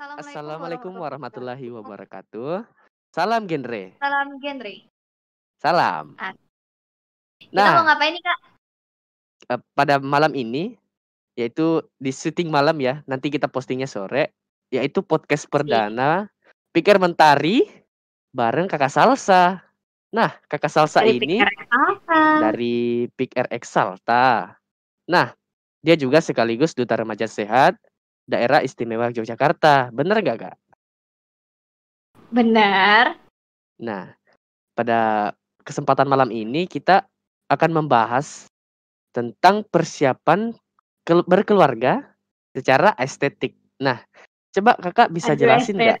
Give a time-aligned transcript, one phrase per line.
[0.00, 2.64] Assalamualaikum warahmatullahi wabarakatuh.
[3.12, 3.92] Salam genre.
[4.00, 4.74] Salam genre.
[5.60, 6.04] Salam.
[6.16, 6.32] Ah.
[7.36, 8.38] Kita Nah, mau ngapain nih, Kak?
[9.52, 10.80] eh, pada malam ini,
[11.36, 14.32] yaitu di syuting malam ya, nanti kita postingnya sore,
[14.72, 16.32] yaitu podcast perdana
[16.72, 17.68] Pikir Mentari
[18.32, 19.60] bareng Kakak Salsa.
[20.08, 21.36] Nah, Kakak Salsa Dari ini
[22.40, 24.56] dari Pick RX Salta.
[25.04, 25.36] Nah,
[25.84, 27.76] dia juga sekaligus duta remaja sehat
[28.26, 29.90] daerah istimewa Yogyakarta.
[29.90, 30.56] Bener nggak kak?
[32.32, 33.20] Benar.
[33.82, 34.14] Nah,
[34.72, 37.04] pada kesempatan malam ini kita
[37.50, 38.48] akan membahas
[39.12, 40.56] tentang persiapan
[41.04, 42.00] kel- berkeluarga
[42.56, 43.52] secara estetik.
[43.76, 44.00] Nah,
[44.56, 46.00] coba kakak bisa Aduh, jelasin nggak?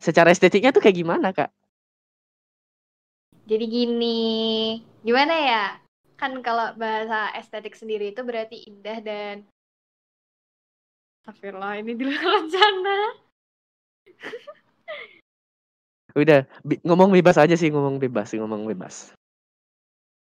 [0.00, 1.52] Secara estetiknya tuh kayak gimana kak?
[3.46, 4.20] Jadi gini,
[5.02, 5.64] gimana ya?
[6.18, 9.34] Kan kalau bahasa estetik sendiri itu berarti indah dan
[11.20, 12.98] Astagfirullah, ini di luar rencana.
[16.16, 19.12] Udah, bi- ngomong bebas aja sih, ngomong bebas, ngomong bebas.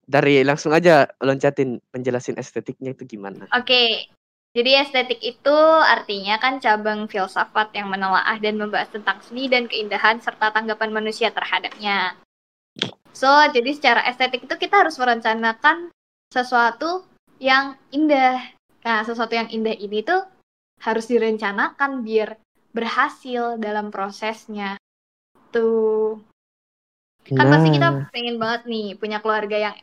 [0.06, 3.50] Dari langsung aja loncatin penjelasin estetiknya itu gimana?
[3.58, 4.06] Oke,
[4.54, 10.22] jadi estetik itu artinya kan cabang filsafat yang menelaah dan membahas tentang seni dan keindahan
[10.22, 12.14] serta tanggapan manusia terhadapnya.
[13.18, 15.90] So, jadi secara estetik itu kita harus merencanakan
[16.30, 17.08] sesuatu
[17.42, 18.54] yang indah.
[18.86, 20.22] Nah, sesuatu yang indah ini tuh
[20.84, 22.36] harus direncanakan biar
[22.76, 24.76] berhasil dalam prosesnya.
[25.56, 26.20] Tuh.
[27.24, 29.76] Kan pasti kita Nah, pengen banget nih punya keluarga yang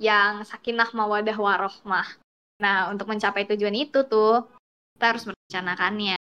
[0.00, 2.08] yang sakinah mawadah warohmah.
[2.64, 4.48] Nah, untuk mencapai tujuan itu tuh
[4.96, 6.16] kita harus merencanakannya.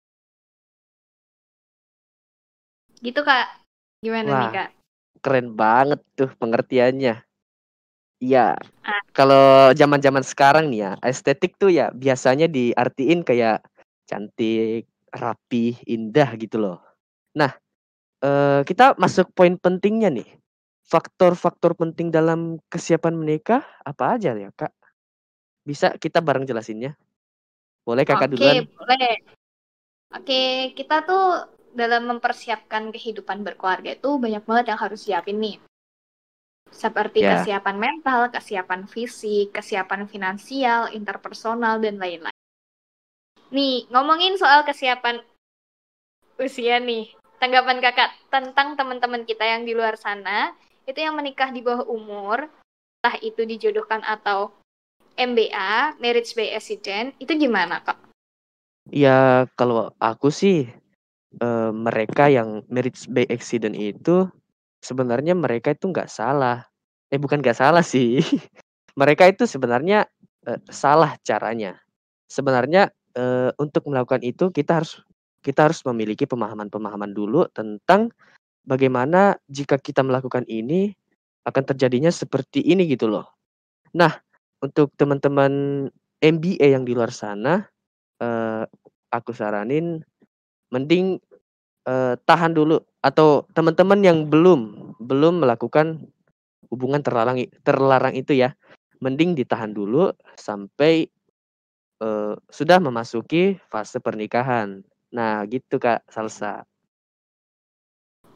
[3.03, 3.47] Gitu, Kak.
[3.99, 4.69] Gimana nih, wah, Kak?
[5.19, 7.25] keren banget tuh pengertiannya.
[8.21, 8.55] Iya,
[8.85, 13.65] Ah, kalau zaman-zaman sekarang nih ya, estetik tuh ya biasanya diartiin kayak
[14.05, 16.77] cantik, rapi, indah gitu loh.
[17.35, 17.51] Nah,
[18.23, 20.29] eh, kita masuk poin pentingnya nih.
[20.85, 24.69] Faktor-faktor penting dalam kesiapan menikah apa aja ya, Kak?
[25.65, 26.93] Bisa kita bareng jelasinnya?
[27.81, 28.61] Boleh Kakak Oke, duluan?
[28.69, 29.15] boleh.
[30.13, 30.41] Oke,
[30.77, 31.25] kita tuh
[31.73, 35.57] dalam mempersiapkan kehidupan berkeluarga itu banyak banget yang harus siapin nih.
[36.69, 42.34] Seperti Ya, kesiapan mental, kesiapan fisik, kesiapan finansial, interpersonal, dan lain-lain.
[43.55, 45.23] Nih, ngomongin soal kesiapan
[46.35, 47.15] usia nih.
[47.39, 50.51] Tanggapan kakak tentang teman-teman kita yang di luar sana,
[50.83, 52.51] itu yang menikah di bawah umur,
[52.99, 54.51] entah itu dijodohkan atau
[55.15, 58.05] MBA, Marriage by Accident, itu gimana kak?
[58.89, 60.69] ya kalau aku sih
[61.41, 64.29] eh, mereka yang marriage by accident itu
[64.81, 66.65] sebenarnya mereka itu nggak salah.
[67.09, 68.21] Eh bukan nggak salah sih.
[68.99, 70.07] Mereka itu sebenarnya
[70.47, 71.75] eh, salah caranya.
[72.29, 75.01] Sebenarnya eh, untuk melakukan itu kita harus
[75.41, 78.09] kita harus memiliki pemahaman-pemahaman dulu tentang
[78.65, 80.93] bagaimana jika kita melakukan ini
[81.45, 83.29] akan terjadinya seperti ini gitu loh.
[83.93, 84.09] Nah,
[84.59, 85.85] untuk teman-teman
[86.17, 87.61] MBA yang di luar sana,
[88.17, 88.65] eh,
[89.13, 90.01] aku saranin
[90.73, 91.21] mending
[91.85, 96.09] eh, tahan dulu atau teman-teman yang belum belum melakukan
[96.73, 98.57] hubungan terlarang terlarang itu ya,
[98.97, 101.05] mending ditahan dulu sampai
[102.01, 104.81] eh, sudah memasuki fase pernikahan.
[105.15, 106.67] Nah, gitu Kak Salsa.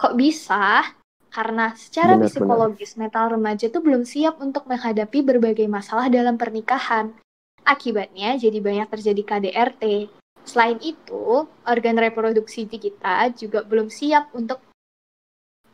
[0.00, 0.82] Kok bisa?
[1.30, 2.34] Karena secara Benar-benar.
[2.34, 7.14] psikologis mental remaja itu belum siap untuk menghadapi berbagai masalah dalam pernikahan.
[7.62, 10.10] Akibatnya jadi banyak terjadi KDRT.
[10.42, 14.58] Selain itu, organ reproduksi di kita juga belum siap untuk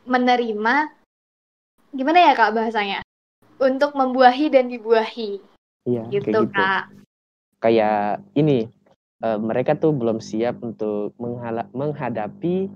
[0.05, 0.93] menerima
[1.93, 3.00] gimana ya Kak bahasanya?
[3.59, 5.41] Untuk membuahi dan dibuahi.
[5.88, 6.55] Iya, kayak Gitu, gitu.
[6.55, 6.85] Kak.
[7.59, 8.69] Kayak ini
[9.25, 11.17] eh, mereka tuh belum siap untuk
[11.75, 12.71] menghadapi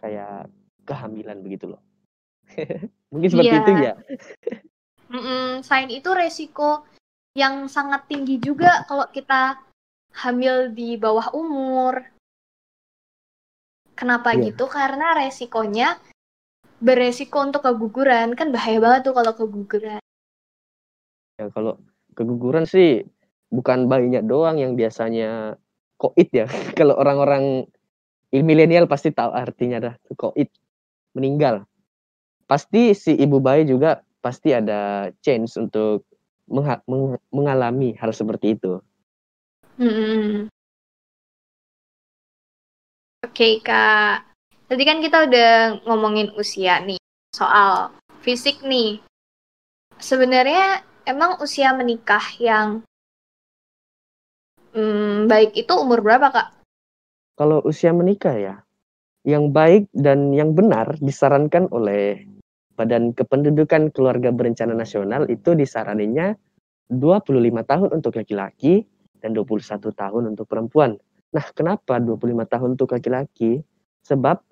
[0.00, 0.48] kayak
[0.88, 1.82] kehamilan begitu loh.
[3.12, 3.60] Mungkin seperti Iya.
[3.60, 3.94] itu ya.
[5.60, 6.88] Selain itu resiko
[7.34, 9.58] yang sangat tinggi juga kalau kita
[10.14, 12.06] hamil di bawah umur.
[13.94, 14.50] Kenapa Iya.
[14.50, 14.66] gitu?
[14.66, 15.98] Karena resikonya
[16.82, 20.02] beresiko untuk keguguran kan bahaya banget tuh kalau keguguran
[21.40, 21.80] ya kalau
[22.12, 23.08] keguguran sih
[23.48, 25.56] bukan bayinya doang yang biasanya
[25.96, 26.44] koit ya
[26.78, 27.64] kalau orang-orang
[28.34, 30.52] milenial pasti tahu artinya dah koit
[31.16, 31.64] meninggal
[32.44, 36.04] pasti si ibu bayi juga pasti ada chance untuk
[37.32, 38.80] mengalami hal seperti itu.
[39.74, 40.46] Hmm.
[43.26, 44.22] Oke kak,
[44.70, 47.00] tadi kan kita udah ngomongin usia nih
[47.34, 47.90] soal
[48.22, 49.02] fisik nih.
[49.98, 52.86] Sebenarnya emang usia menikah yang
[54.78, 56.48] hmm, baik itu umur berapa kak?
[57.34, 58.54] Kalau usia menikah ya,
[59.26, 62.22] yang baik dan yang benar disarankan oleh
[62.78, 66.38] Badan Kependudukan Keluarga Berencana Nasional itu disaraninya
[66.86, 68.86] 25 tahun untuk laki-laki
[69.24, 71.00] dan 21 tahun untuk perempuan.
[71.32, 73.64] Nah, kenapa 25 tahun untuk laki-laki?
[74.04, 74.44] Sebab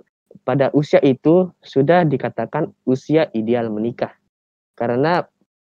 [0.49, 4.17] pada usia itu sudah dikatakan usia ideal menikah.
[4.73, 5.21] Karena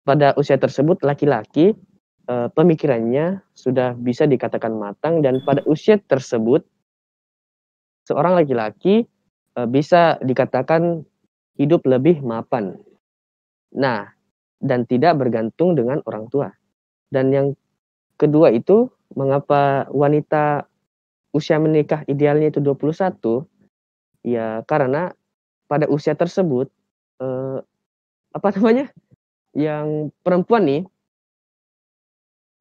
[0.06, 1.74] pada usia tersebut laki-laki
[2.30, 6.62] e, pemikirannya sudah bisa dikatakan matang dan pada usia tersebut
[8.06, 9.10] seorang laki-laki
[9.58, 11.02] e, bisa dikatakan
[11.58, 12.78] hidup lebih mapan.
[13.74, 14.14] Nah,
[14.62, 16.54] dan tidak bergantung dengan orang tua.
[17.10, 17.48] Dan yang
[18.22, 20.70] kedua itu, mengapa wanita
[21.34, 23.50] usia menikah idealnya itu 21?
[24.22, 25.18] Ya, karena
[25.66, 26.70] pada usia tersebut,
[27.18, 27.58] eh,
[28.32, 28.94] apa namanya,
[29.58, 30.84] yang perempuan nih,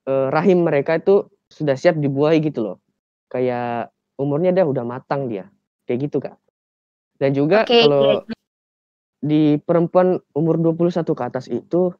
[0.08, 2.76] eh, rahim mereka itu sudah siap dibuahi gitu loh.
[3.28, 5.52] Kayak umurnya dia udah matang dia,
[5.84, 6.40] kayak gitu kak.
[7.20, 8.40] Dan juga okay, kalau okay
[9.20, 11.92] di perempuan umur 21 ke atas itu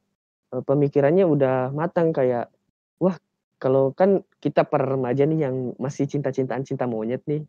[0.57, 2.49] uh, pemikirannya udah matang kayak
[2.97, 3.15] wah
[3.61, 7.45] kalau kan kita para remaja nih yang masih cinta-cintaan cinta monyet nih.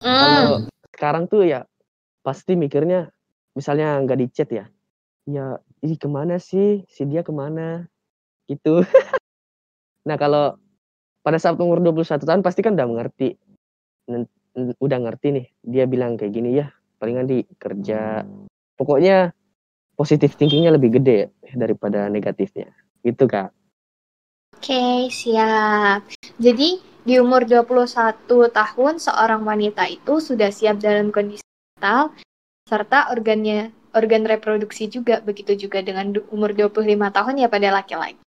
[0.00, 0.18] mm.
[0.22, 0.62] Kalau
[0.94, 1.66] sekarang tuh ya
[2.22, 3.10] pasti mikirnya
[3.58, 4.70] misalnya nggak di chat ya.
[5.26, 6.86] Ya, ih ke mana sih?
[6.86, 7.90] Si dia ke mana?
[8.46, 8.82] Gitu.
[10.08, 10.54] nah, kalau
[11.26, 13.34] pada saat umur 21 tahun pasti kan udah mengerti.
[14.78, 15.46] Udah ngerti nih.
[15.62, 16.70] Dia bilang kayak gini ya,
[17.02, 18.22] palingan di kerja
[18.78, 19.30] pokoknya
[19.94, 22.70] positif thinkingnya lebih gede daripada negatifnya
[23.06, 23.50] gitu kak
[24.62, 26.06] okay, siap
[26.38, 31.42] jadi di umur 21 tahun seorang wanita itu sudah siap dalam kondisi
[31.74, 32.14] mental
[32.70, 38.22] serta organnya organ reproduksi juga begitu juga dengan umur 25 tahun ya pada laki-laki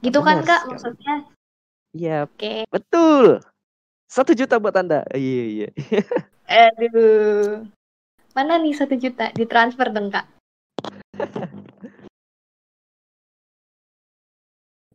[0.00, 1.28] gitu kan kak maksudnya
[1.92, 2.64] Iya, okay.
[2.72, 3.44] betul.
[4.08, 5.04] Satu juta buat anda.
[5.12, 5.68] Iya iya.
[6.48, 7.68] Aduh.
[8.32, 9.28] Mana nih satu juta?
[9.36, 10.24] Ditransfer dong, Kak.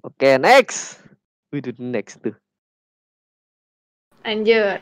[0.08, 1.04] Oke, next.
[1.52, 2.32] Wih, next tuh.
[4.24, 4.80] Lanjut.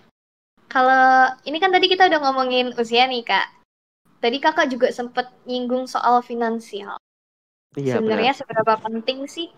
[0.70, 3.50] Kalau ini kan tadi kita udah ngomongin usia nih, Kak.
[4.22, 7.02] Tadi kakak juga sempet nyinggung soal finansial.
[7.74, 8.42] Iya, Sebenarnya benar.
[8.46, 9.50] seberapa penting sih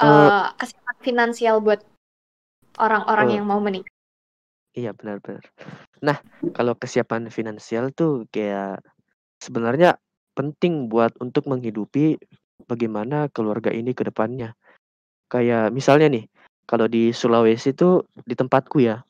[0.00, 1.80] uh, uh, kesiapan finansial buat
[2.80, 3.92] orang-orang uh, yang mau menikah?
[4.76, 5.44] Iya benar-benar.
[6.04, 6.20] Nah,
[6.52, 8.84] kalau kesiapan finansial tuh kayak
[9.40, 9.96] sebenarnya
[10.36, 12.20] penting buat untuk menghidupi
[12.66, 14.54] bagaimana keluarga ini ke depannya.
[15.30, 16.24] Kayak misalnya nih,
[16.66, 19.02] kalau di Sulawesi tuh di tempatku ya,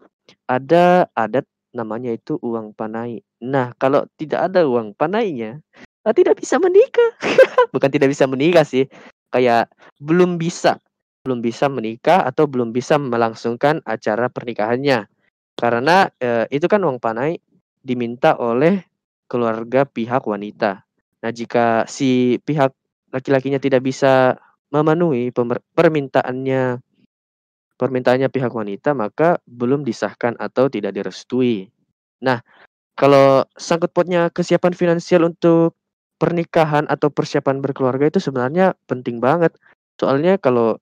[0.49, 1.45] ada adat
[1.77, 3.21] namanya itu uang panai.
[3.45, 5.61] Nah, kalau tidak ada uang panainya,
[6.05, 7.13] ah, tidak bisa menikah.
[7.75, 8.89] Bukan tidak bisa menikah sih,
[9.33, 9.69] kayak
[10.01, 10.81] belum bisa
[11.27, 15.11] belum bisa menikah atau belum bisa melangsungkan acara pernikahannya.
[15.59, 17.43] Karena, eee, itu kan uang panai
[17.83, 18.87] diminta oleh
[19.27, 20.87] keluarga pihak wanita.
[21.27, 22.71] Nah, jika si pihak
[23.11, 24.37] laki-lakinya tidak bisa
[24.71, 25.31] memenuhi
[25.75, 26.83] permintaannya
[27.77, 31.69] permintaannya pihak wanita, maka belum disahkan atau tidak direstui.
[32.25, 32.41] Nah,
[32.97, 35.77] kalau sangkut pautnya kesiapan finansial untuk
[36.17, 39.53] pernikahan atau persiapan berkeluarga itu sebenarnya penting banget.
[40.01, 40.81] Soalnya kalau,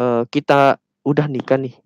[0.00, 1.76] eee, kita udah nikah nih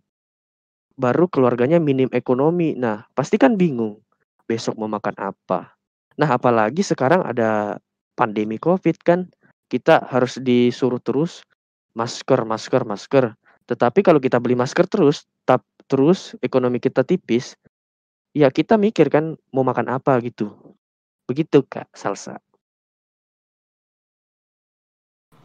[0.99, 2.75] baru keluarganya minim ekonomi.
[2.75, 4.03] Nah, pasti kan bingung
[4.47, 5.79] besok mau makan apa.
[6.19, 7.79] Nah, apalagi sekarang ada
[8.19, 9.31] pandemi Covid kan,
[9.69, 11.45] kita harus disuruh terus
[11.93, 13.25] masker, masker, masker.
[13.69, 17.57] Tetapi kalau kita beli masker terus, tap terus ekonomi kita tipis,
[18.33, 20.53] ya kita mikir kan mau makan apa gitu.
[21.29, 22.41] Begitu Kak Salsa.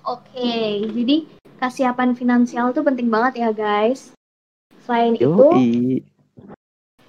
[0.04, 1.28] Oke, jadi
[1.64, 4.12] kesiapan finansial itu penting banget ya guys.
[4.84, 5.24] Selain Yoi.
[5.24, 5.48] itu,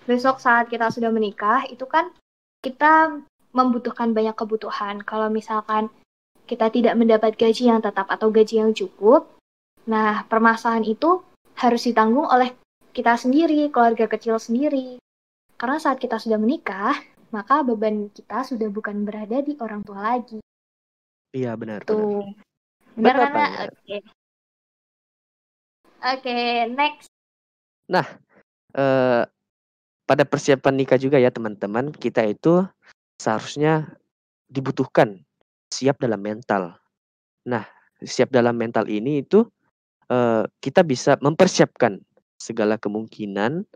[0.06, 2.14] besok saat kita sudah menikah, itu kan
[2.62, 3.18] kita
[3.50, 5.02] membutuhkan banyak kebutuhan.
[5.02, 5.90] Kalau misalkan
[6.44, 9.28] kita tidak mendapat gaji yang tetap atau gaji yang cukup,
[9.88, 11.24] nah permasalahan itu
[11.56, 12.52] harus ditanggung oleh
[12.92, 15.00] kita sendiri, keluarga kecil sendiri.
[15.56, 16.94] Karena saat kita sudah menikah,
[17.32, 20.38] maka beban kita sudah bukan berada di orang tua lagi.
[21.34, 21.82] Iya benar.
[21.82, 22.22] Tuh.
[22.94, 23.26] Benar, Benar benar?
[23.26, 23.34] Kak?
[23.34, 23.68] banget.
[23.74, 23.96] Oke.
[26.04, 26.36] Oke,
[26.68, 27.08] next.
[27.88, 28.06] Nah,
[28.76, 29.22] eh,
[30.04, 32.68] pada persiapan nikah juga ya teman-teman, kita itu
[33.16, 33.96] seharusnya
[34.52, 35.23] dibutuhkan
[35.74, 36.78] siap dalam mental.
[37.50, 37.66] Nah,
[37.98, 39.42] siap dalam mental ini itu
[40.06, 41.98] eh, kita bisa mempersiapkan
[42.38, 43.66] segala kemungkinan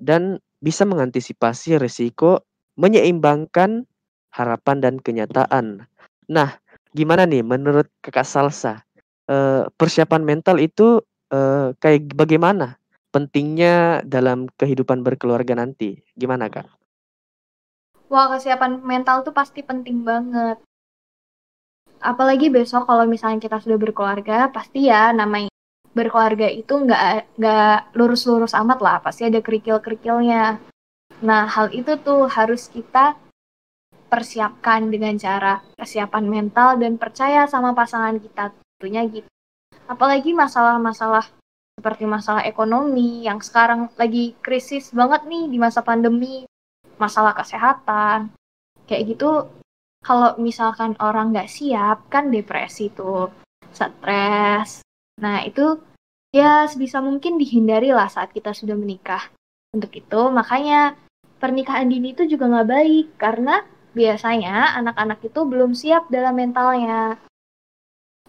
[0.00, 2.40] dan bisa mengantisipasi risiko
[2.80, 3.84] menyeimbangkan
[4.32, 5.84] harapan dan kenyataan.
[6.28, 6.56] Nah,
[6.92, 8.84] gimana nih menurut Kakak Salsa?
[9.28, 12.80] Eh, persiapan mental itu eh, kayak bagaimana
[13.12, 16.00] pentingnya dalam kehidupan berkeluarga nanti?
[16.16, 16.68] Gimana, Kak?
[18.06, 20.62] Wah, kesiapan mental tuh pasti penting banget.
[22.00, 25.50] Apalagi besok kalau misalnya kita sudah berkeluarga, pasti ya namanya
[25.96, 30.60] berkeluarga itu nggak nggak lurus-lurus amat lah, pasti ada kerikil-kerikilnya.
[31.24, 33.16] Nah, hal itu tuh harus kita
[34.06, 39.28] persiapkan dengan cara kesiapan mental dan percaya sama pasangan kita tentunya gitu.
[39.88, 41.26] Apalagi masalah-masalah
[41.76, 46.48] seperti masalah ekonomi yang sekarang lagi krisis banget nih di masa pandemi,
[46.96, 48.32] masalah kesehatan,
[48.88, 49.48] kayak gitu.
[50.04, 53.32] Kalau misalkan orang nggak siap, kan depresi tuh,
[53.70, 54.82] stres.
[55.20, 55.80] Nah, itu
[56.32, 59.32] ya sebisa mungkin dihindari lah saat kita sudah menikah.
[59.72, 60.96] Untuk itu, makanya
[61.36, 63.64] pernikahan dini itu juga nggak baik, karena
[63.96, 67.16] biasanya anak-anak itu belum siap dalam mentalnya.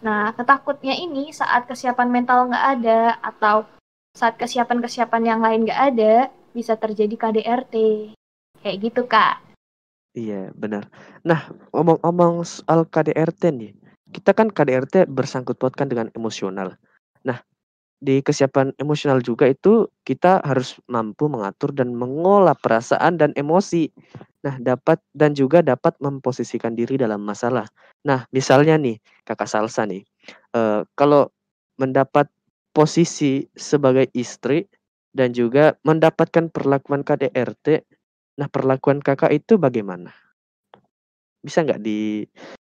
[0.03, 3.65] Nah, ketakutnya ini saat kesiapan mental nggak ada, atau
[4.17, 6.13] saat kesiapan-kesiapan yang lain nggak ada,
[6.51, 7.75] bisa terjadi KDRT.
[8.61, 9.46] Kayak gitu, Kak.
[10.17, 10.89] Iya, benar.
[11.27, 11.45] Nah,
[11.75, 13.71] omong-omong soal KDRT nih,
[14.09, 16.73] kita kan KDRT bersangkut pautkan dengan emosional.
[17.21, 17.37] Nah,
[18.01, 23.89] di kesiapan emosional juga itu kita harus mampu mengatur dan mengolah perasaan dan emosi.
[24.45, 27.67] Nah, dapat dan juga dapat memposisikan diri dalam masalah.
[28.07, 28.97] Nah, misalnya nih,
[29.27, 30.03] Kakak Salsa nih,
[30.55, 31.29] eh, kalau
[31.81, 32.29] mendapat
[32.75, 34.65] posisi sebagai istri
[35.13, 37.81] dan juga mendapatkan perlakuan KDRT,
[38.37, 40.13] nah perlakuan Kakak itu bagaimana?
[41.41, 42.23] Bisa nggak di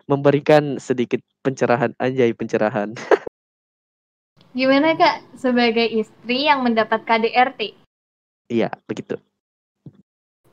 [0.08, 2.96] memberikan sedikit pencerahan anjay pencerahan?
[4.58, 7.78] Gimana Kak, sebagai istri yang mendapat KDRT?
[8.50, 9.22] Iya, begitu.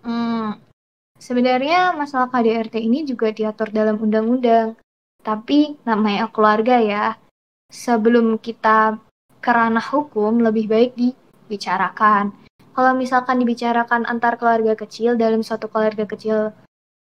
[0.05, 0.61] Hmm,
[1.17, 4.77] sebenarnya masalah KDRT ini juga diatur dalam undang-undang.
[5.25, 7.17] Tapi namanya keluarga ya.
[7.73, 9.01] Sebelum kita
[9.41, 12.44] ke ranah hukum, lebih baik dibicarakan.
[12.75, 16.51] Kalau misalkan dibicarakan antar keluarga kecil dalam satu keluarga kecil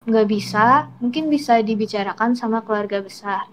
[0.02, 3.46] nggak bisa, mungkin bisa dibicarakan sama keluarga besar.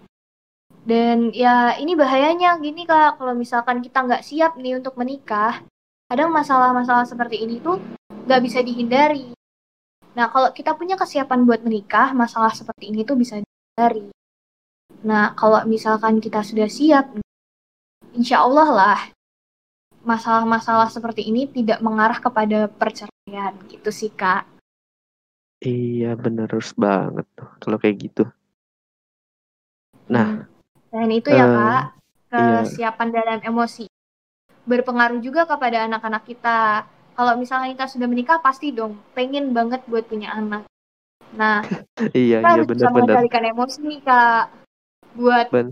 [0.81, 5.61] Dan ya ini bahayanya gini kak, kalau misalkan kita nggak siap nih untuk menikah,
[6.09, 7.77] kadang masalah-masalah seperti ini tuh
[8.25, 9.37] nggak bisa dihindari.
[10.17, 14.09] Nah kalau kita punya kesiapan buat menikah, masalah seperti ini tuh bisa dihindari.
[15.05, 17.13] Nah kalau misalkan kita sudah siap,
[18.17, 18.99] insya Allah lah
[20.07, 24.47] masalah-masalah seperti ini tidak mengarah kepada perceraian gitu sih kak.
[25.59, 26.47] Iya bener
[26.79, 28.23] banget tuh kalau kayak gitu.
[30.07, 30.47] Nah,
[30.87, 31.83] Dan itu ya Eh, kak,
[32.31, 32.63] iya.
[32.63, 33.91] kesiapan dalam emosi.
[34.63, 36.87] Berpengaruh juga kepada anak-anak kita.
[37.17, 40.63] Kalau misalnya kita sudah menikah, pasti dong pengen banget buat punya anak.
[41.35, 41.59] Nah,
[42.15, 44.45] iya kita iya harus bisa benar-benar mengendalikan emosi nih kak.
[45.17, 45.67] Buat ben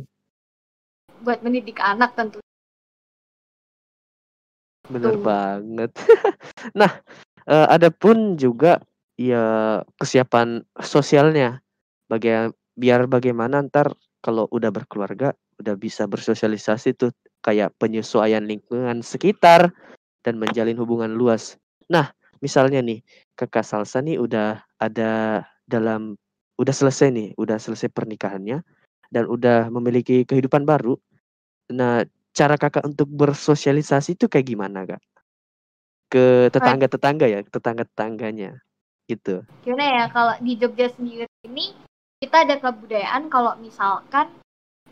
[1.23, 2.44] buat mendidik anak tentu.
[4.91, 5.23] Bener Tuh.
[5.23, 5.91] banget.
[6.75, 6.91] Nah,
[7.45, 8.81] eh, ada pun juga
[9.15, 11.61] ya kesiapan sosialnya.
[12.09, 19.71] Bagia biar bagaimana ntar kalau udah berkeluarga udah bisa bersosialisasi tuh kayak penyesuaian lingkungan sekitar
[20.25, 21.55] dan menjalin hubungan luas.
[21.87, 22.11] Nah,
[22.41, 23.05] misalnya nih
[23.37, 26.17] Kakak Salsa nih udah ada dalam
[26.57, 28.65] udah selesai nih, udah selesai pernikahannya
[29.13, 30.97] dan udah memiliki kehidupan baru.
[31.71, 32.03] Nah,
[32.35, 35.01] cara Kakak untuk bersosialisasi itu kayak gimana, Kak?
[36.11, 38.59] Ke tetangga-tetangga ya, tetangga-tetangganya,
[39.07, 39.47] gitu.
[39.63, 41.71] Gimana ya kalau di Jogja sendiri ini
[42.19, 44.29] kita ada kebudayaan kalau misalkan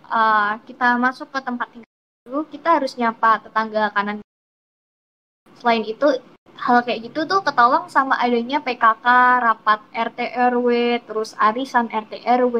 [0.07, 1.91] eh, kita masuk ke tempat tinggal
[2.23, 4.23] dulu kita harus nyapa tetangga kanan.
[5.59, 6.07] Selain itu
[6.55, 9.05] hal kayak gitu tuh ketolong sama adanya PKK,
[9.43, 10.67] rapat RT RW,
[11.03, 12.55] terus arisan RT RW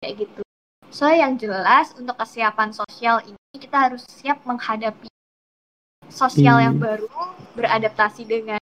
[0.00, 0.47] kayak gitu.
[0.88, 5.08] So yang jelas untuk kesiapan sosial ini kita harus siap menghadapi
[6.08, 6.84] sosial yang Hmm.
[6.88, 7.12] baru,
[7.52, 8.60] beradaptasi dengan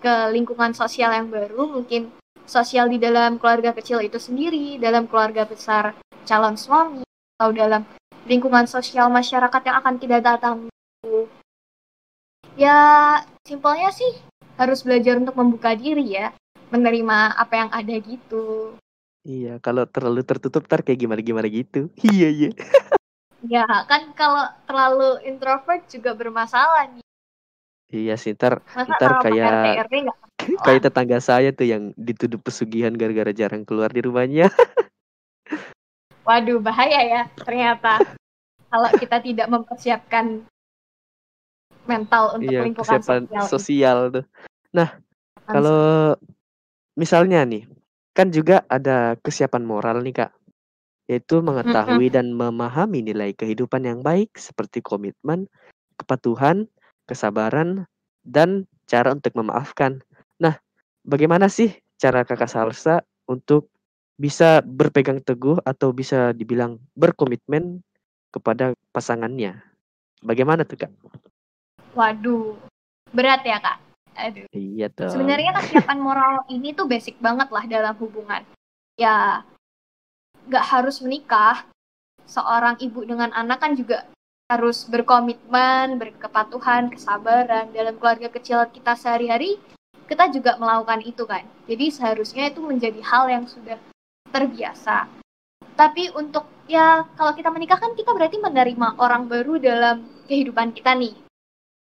[0.00, 2.12] ke lingkungan sosial yang baru, mungkin
[2.48, 5.92] sosial di dalam keluarga kecil itu sendiri, dalam keluarga besar
[6.24, 7.04] calon suami,
[7.36, 7.84] atau dalam
[8.24, 10.72] lingkungan sosial masyarakat yang akan kita datangi.
[12.56, 12.76] Ya,
[13.44, 14.12] simpelnya sih
[14.56, 16.32] harus belajar untuk membuka diri ya,
[16.72, 18.76] menerima apa yang ada gitu.
[19.24, 21.88] Iya, kalau terlalu tertutup ntar kayak gimana-gimana gitu.
[22.04, 22.50] Iya iya.
[23.44, 27.04] Ya kan kalau terlalu introvert juga bermasalah nih.
[27.92, 29.84] Iya sih, ntar Masa ntar kayak
[30.64, 34.48] kayak tetangga saya tuh yang dituduh pesugihan gara-gara jarang keluar di rumahnya.
[36.28, 38.16] Waduh, bahaya ya ternyata.
[38.68, 40.44] Kalau kita tidak mempersiapkan
[41.84, 43.44] mental untuk Iya, lingkungan sosial.
[43.44, 44.24] sosial tuh.
[44.72, 44.98] Nah,
[45.44, 46.16] kalau
[46.96, 47.68] misalnya nih,
[48.14, 50.32] kan juga ada kesiapan moral nih, Kak.
[51.10, 55.50] Yaitu mengetahui dan memahami nilai kehidupan yang baik seperti komitmen,
[56.00, 56.64] kepatuhan,
[57.04, 57.84] kesabaran,
[58.24, 60.00] dan cara untuk memaafkan.
[60.40, 60.56] Nah,
[61.04, 63.68] bagaimana sih cara Kakak Salsa untuk
[64.16, 67.84] bisa berpegang teguh atau bisa dibilang berkomitmen
[68.32, 69.60] kepada pasangannya?
[70.24, 70.92] Bagaimana tuh, Kak?
[71.94, 72.58] Waduh,
[73.14, 73.83] berat ya kak.
[74.14, 74.46] Aduh.
[74.54, 75.10] Iya dong.
[75.10, 78.42] Sebenarnya kesiapan moral ini tuh basic banget lah dalam hubungan.
[78.94, 79.42] Ya,
[80.46, 81.66] nggak harus menikah.
[82.24, 84.08] Seorang ibu dengan anak kan juga
[84.48, 89.60] harus berkomitmen, berkepatuhan, kesabaran dalam keluarga kecil kita sehari-hari.
[90.04, 91.44] Kita juga melakukan itu kan.
[91.64, 93.80] Jadi seharusnya itu menjadi hal yang sudah
[94.28, 95.08] terbiasa.
[95.74, 100.92] Tapi untuk ya kalau kita menikah kan kita berarti menerima orang baru dalam kehidupan kita
[100.96, 101.16] nih.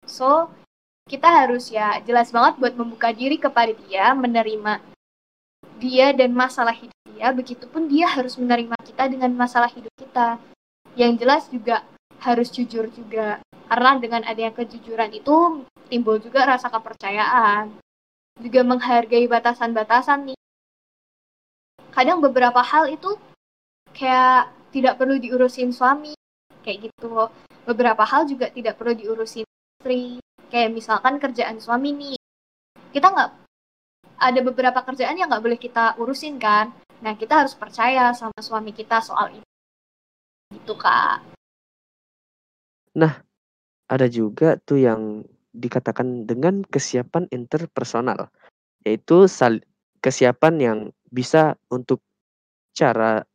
[0.06, 0.54] So,
[1.06, 4.82] kita harus ya jelas banget buat membuka diri kepada dia, menerima
[5.78, 10.42] dia dan masalah hidup dia, begitupun dia harus menerima kita dengan masalah hidup kita.
[10.98, 11.86] Yang jelas juga
[12.24, 13.38] harus jujur juga.
[13.66, 17.70] Karena dengan adanya kejujuran itu timbul juga rasa kepercayaan.
[18.42, 20.40] Juga menghargai batasan-batasan nih.
[21.94, 23.16] Kadang beberapa hal itu
[23.96, 26.18] kayak tidak perlu diurusin suami,
[26.66, 27.30] kayak gitu.
[27.64, 29.46] Beberapa hal juga tidak perlu diurusin
[29.80, 30.20] istri.
[30.56, 32.16] Kayak misalkan kerjaan suami nih.
[32.96, 33.30] Kita nggak
[34.24, 36.72] ada beberapa kerjaan yang nggak boleh kita urusin kan.
[37.04, 39.48] Nah kita harus percaya sama suami kita soal itu.
[40.56, 41.28] Gitu kak.
[43.92, 48.32] Ada juga tuh yang dikatakan dengan kesiapan interpersonal,
[48.88, 49.60] yaitu sal
[50.00, 50.80] kesiapan yang
[51.12, 52.00] bisa untuk
[52.72, 53.28] cara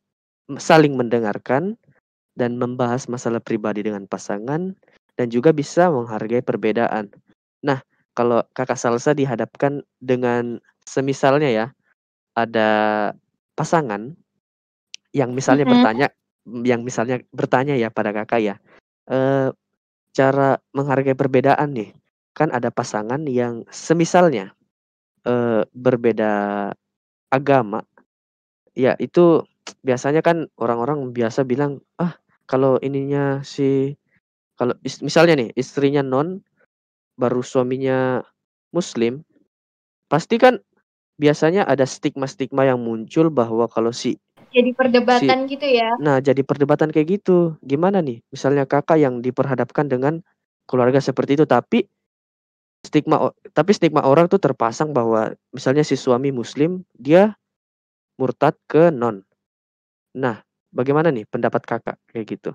[0.57, 1.77] saling mendengarkan
[2.33, 4.73] dan membahas masalah pribadi dengan pasangan
[5.21, 7.13] dan juga bisa menghargai perbedaan.
[7.65, 7.81] Nah,
[8.17, 10.57] kalau Kakak Salsa dihadapkan dengan
[10.89, 11.67] semisalnya ya,
[12.37, 12.69] ada
[13.57, 14.17] pasangan
[15.15, 15.73] yang misalnya Mhm.
[15.77, 16.07] bertanya
[16.65, 18.55] yang misalnya bertanya ya pada Kakak ya,
[19.11, 19.53] eee,
[20.15, 21.91] cara menghargai perbedaan nih,
[22.37, 24.53] kan ada pasangan yang semisalnya,
[25.27, 26.33] eee, berbeda
[27.31, 27.83] agama,
[28.77, 29.43] ya itu
[29.85, 32.15] biasanya kan orang-orang biasa bilang, "Ah,
[32.49, 33.95] kalau ininya si"
[34.61, 36.45] kalau is misalnya nih istrinya non,
[37.17, 38.21] baru suaminya
[38.69, 39.25] muslim,
[40.05, 40.61] pasti kan
[41.17, 44.21] biasanya ada stigma-stigma yang muncul bahwa kalau si
[44.53, 45.95] Jadi perdebatan gitu ya.
[45.97, 47.55] Nah, jadi perdebatan kayak gitu.
[47.63, 50.21] Gimana nih, misalnya Kakak yang diperhadapkan dengan
[50.69, 51.87] keluarga seperti itu, tapi
[52.83, 57.33] stigma tapi stigma orang tuh terpasang bahwa misalnya si suami muslim, dia
[58.19, 59.23] murtad ke non.
[60.13, 62.51] Nah, bagaimana nih pendapat Kakak kayak gitu?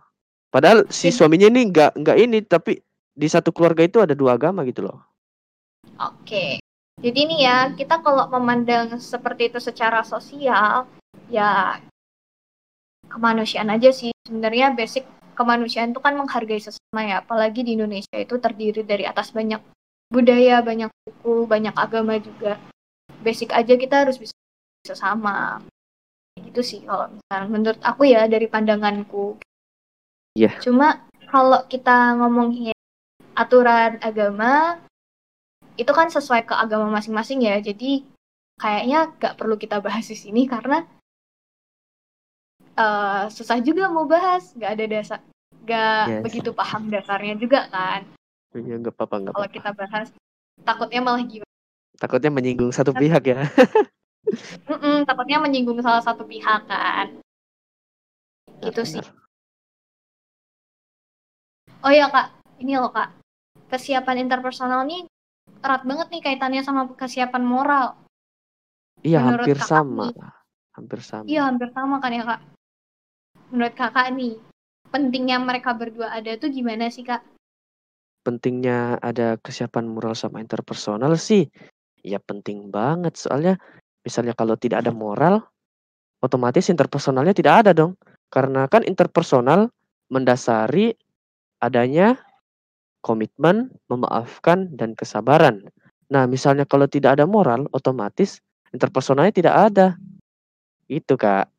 [0.56, 2.80] Padahal si Jadi suaminya ini nggak nggak ini, tapi
[3.12, 5.04] di satu keluarga itu ada 2 agama gitu loh.
[6.00, 6.56] Oke.
[6.96, 10.88] Jadi nih ya, kita kalau memandang seperti itu secara sosial,
[11.28, 11.76] ya
[13.04, 14.16] kemanusiaan aja sih.
[14.24, 15.04] Sebenarnya basic
[15.36, 17.20] kemanusiaan itu kan menghargai sesama ya.
[17.20, 19.60] Apalagi di Indonesia itu terdiri dari atas banyak
[20.08, 22.56] budaya, banyak suku, banyak agama juga.
[23.20, 24.32] Basic aja kita harus bisa
[24.88, 25.60] sesama.
[26.40, 29.36] Gitu sih kalau misalnya menurut aku ya dari pandanganku.
[30.36, 30.52] Iya.
[30.60, 32.76] Cuma kalau kita ngomongin
[33.32, 34.76] aturan agama,
[35.80, 37.56] itu kan sesuai ke agama masing-masing ya.
[37.64, 38.04] Jadi
[38.60, 40.84] kayaknya gak perlu kita bahas di sini karena
[42.76, 45.20] eh, susah juga mau bahas, gak ada dasar,
[45.64, 46.22] gak Yes.
[46.28, 48.04] begitu paham dasarnya juga kan.
[48.56, 49.56] Iya, nggak apa-apa nggak Kalau apa-apa.
[49.60, 50.08] kita bahas,
[50.64, 51.52] takutnya malah gimana?
[51.96, 53.44] Takutnya menyinggung satu pihak ya.
[54.68, 57.20] Mm-mm, takutnya menyinggung salah satu pihak kan.
[58.64, 59.04] Gitu sih.
[61.86, 63.14] Oh iya kak, ini loh kak,
[63.70, 65.06] kesiapan interpersonal nih
[65.62, 67.94] erat banget nih kaitannya sama kesiapan moral.
[69.06, 70.04] Iya, Menurut hampir Kakak sama.
[70.10, 70.14] nih.
[70.74, 71.26] Hampir sama.
[71.30, 72.40] Iya hampir sama kan ya kak.
[73.54, 74.34] Menurut kakak nih,
[74.90, 77.22] pentingnya mereka berdua ada tuh gimana sih kak?
[78.26, 81.46] Pentingnya ada kesiapan moral sama interpersonal sih,
[82.02, 83.14] ya penting banget.
[83.14, 83.62] Soalnya
[84.02, 85.38] misalnya kalau tidak ada moral,
[86.18, 87.94] otomatis interpersonalnya tidak ada dong.
[88.26, 89.70] Karena kan interpersonal
[90.10, 90.90] mendasari
[91.66, 92.18] adanya
[93.02, 95.62] komitmen, memaafkan, dan kesabaran.
[96.10, 98.42] Nah, misalnya kalau tidak ada moral, otomatis
[98.74, 99.86] interpersonalnya tidak ada.
[100.90, 101.50] Itu, Kak.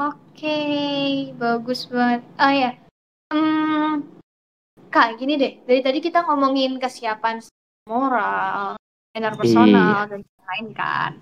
[0.00, 0.58] Oke,
[1.36, 2.24] bagus banget.
[2.40, 2.72] Oh ya,
[3.32, 4.00] hmm,
[4.88, 7.44] Kak, gini deh, dari tadi kita ngomongin kesiapan
[7.84, 8.80] moral,
[9.12, 10.10] interpersonal, Iya.
[10.10, 11.12] dan lain-lain kan.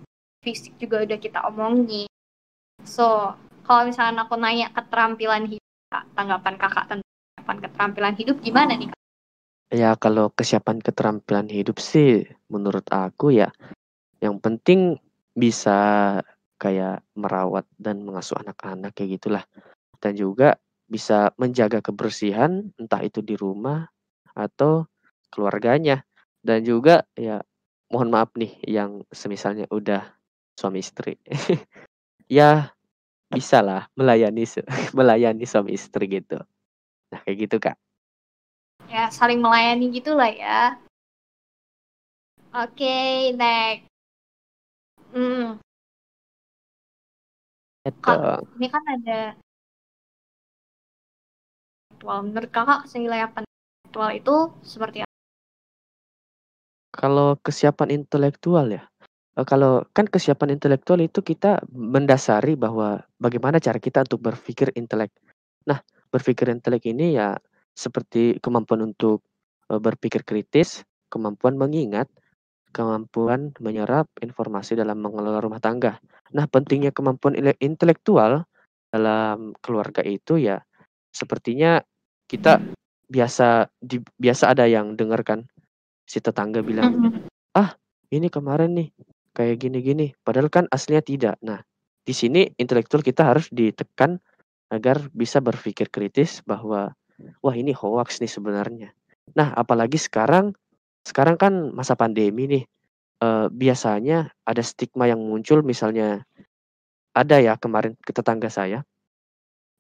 [0.40, 2.06] Fisik juga udah kita omongin.
[2.86, 3.34] So,
[3.66, 5.67] kalau misalnya aku nanya keterampilan hidup,
[6.18, 8.90] tanggapan Kakak tentang kesiapan keterampilan hidup gimana nih?
[9.68, 13.52] Ya, kalau kesiapan keterampilan hidup sih menurut aku ya,
[14.20, 14.96] yang penting
[15.36, 15.78] bisa
[16.58, 19.44] kayak merawat dan mengasuh anak-anak kayak gitulah.
[20.00, 20.56] Dan juga
[20.88, 23.86] bisa menjaga kebersihan, entah itu di rumah
[24.32, 24.88] atau
[25.28, 26.02] keluarganya.
[26.40, 27.44] Dan juga ya
[27.92, 30.04] mohon maaf nih yang semisalnya udah
[30.58, 31.16] suami istri.
[32.28, 32.76] Ya
[33.32, 34.64] bisalah melayani se
[34.96, 36.40] melayani suami istri gitu.
[37.12, 37.76] Nah kayak gitu, Kak.
[38.88, 40.80] Ya, saling melayani gitulah ya.
[42.56, 43.84] Oke, next.
[45.12, 45.60] Hmm.
[48.04, 48.44] Kak, dong.
[48.60, 49.36] ini kan ada
[51.98, 52.18] intelektual.
[52.30, 55.14] Menurut Kakak kesiapan intelektual itu seperti apa?
[56.94, 58.82] Kalau kesiapan intelektual ya,
[59.38, 65.14] eee, kalau kan kesiapan intelektual itu kita mendasari bahwa bagaimana cara kita untuk berpikir intelek.
[65.70, 65.80] Nah,
[66.12, 67.36] berpikir intelek ini ya
[67.76, 69.22] seperti kemampuan untuk,
[69.70, 72.10] eee, berpikir kritis, kemampuan mengingat,
[72.74, 75.98] kemampuan menyerap informasi dalam mengelola rumah tangga.
[76.36, 78.44] Nah, pentingnya kemampuan ile intelektual
[78.92, 80.60] dalam keluarga itu ya
[81.12, 81.80] sepertinya
[82.28, 82.60] kita
[83.08, 85.48] biasa di biasa ada yang dengar kan,
[86.08, 87.12] si tetangga bilang, Mhm.
[87.56, 87.76] "Ah,
[88.12, 88.88] ini kemarin nih
[89.38, 91.36] kayak gini-gini," padahal kan aslinya tidak.
[91.46, 91.62] Nah,
[92.04, 94.18] di sini intelektual kita harus ditekan
[94.72, 96.92] agar bisa berpikir kritis bahwa,
[97.44, 98.90] "Wah, ini hoaks nih sebenarnya."
[99.38, 100.54] Nah, apalagi sekarang
[101.06, 102.64] sekarang kan masa pandemi nih,
[103.24, 106.24] eee, biasanya ada stigma yang muncul misalnya
[107.16, 108.84] ada ya kemarin ke tetangga saya,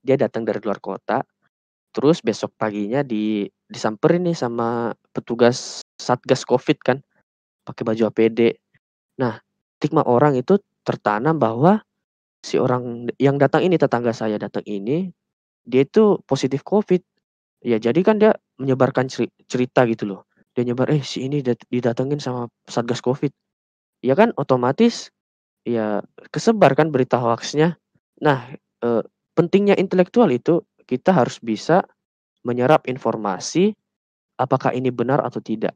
[0.04, 1.22] dia datang dari luar kota,
[1.94, 6.98] terus besok paginya di disamperin nih sama petugas satgas Covid kan,
[7.66, 8.40] pakai baju APD.
[9.22, 9.38] Nah,
[9.78, 11.80] stigma orang itu tertanam bahwa
[12.44, 15.10] si orang yang datang ini, tetangga saya datang ini,
[15.66, 17.02] dia itu positif Covid.
[17.64, 20.20] Ya jadi kan dia menyebarkan ceri cerita gitu loh.
[20.56, 23.32] Dia nyebar, "Eh, si ini dat didatengin sama satgas Covid."
[24.04, 25.10] Ya kan otomatis
[25.66, 26.02] ya
[26.34, 27.76] kesebar kan berita hoax-nya.
[28.24, 28.48] Nah,
[28.84, 29.02] eee,
[29.38, 31.84] pentingnya intelektual itu kita harus bisa
[32.46, 33.74] menyerap informasi,
[34.40, 35.74] apakah ini benar atau tidak.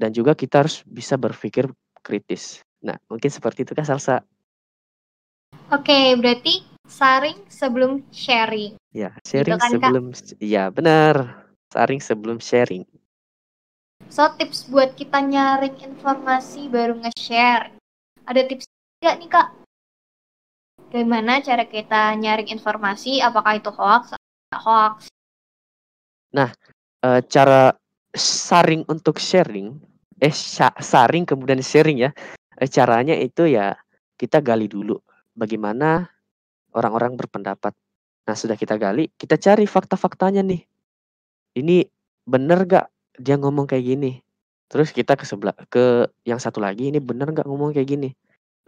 [0.00, 1.68] Dan juga kita harus bisa berpikir
[2.04, 2.62] kritis.
[2.80, 4.24] Nah, mungkin seperti itu Kak, Salsa.
[5.68, 8.74] Oke, berarti saring sebelum sharing.
[8.90, 9.70] Ya, Gitu sharing kan, Kak?
[9.70, 12.82] sebelum s iya benar, saring sebelum sharing.
[14.10, 17.70] So, tips buat kita nyaring informasi baru nge-share.
[18.26, 18.66] Ada tips
[18.98, 19.48] nggak nih, Kak?
[20.90, 24.18] Gimana cara kita nyaring informasi, apakah itu hoax
[24.50, 25.06] hoax?
[26.34, 26.50] Nah,
[27.06, 27.70] eee, cara
[28.18, 29.78] saring untuk sharing,
[30.18, 30.34] eh,
[30.82, 32.10] saring kemudian sharing ya,
[32.60, 33.74] eee, caranya itu ya
[34.20, 35.00] kita gali dulu
[35.36, 36.08] bagaimana
[36.76, 37.74] orang-orang berpendapat.
[38.28, 40.62] Nah, sudah kita gali, kita cari fakta-faktanya nih.
[41.58, 41.84] Ini
[42.28, 42.86] bener nggak
[43.22, 44.12] dia ngomong kayak gini?
[44.70, 48.10] Terus kita ke sebelah ke yang satu lagi, ini bener nggak ngomong kayak gini?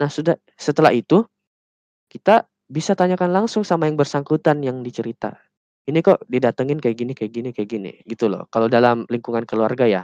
[0.01, 1.23] Nah, sudah setelah itu
[2.11, 5.37] kita bisa tanyakan langsung sama yang bersangkutan yang dicerita.
[5.89, 8.47] Ini kok didatengin kayak gini kayak gini kayak gini, gitu loh.
[8.53, 10.03] Kalau dalam lingkungan keluarga ya.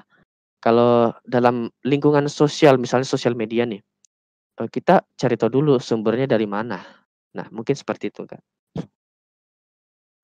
[0.60, 3.80] Kalau dalam lingkungan sosial, misalnya sosial media nih,
[4.60, 6.84] eee, kita cari tahu dulu sumbernya dari mana.
[7.32, 8.44] Nah, mungkin seperti itu, Kak.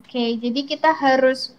[0.04, 1.56] Oke, jadi kita harus,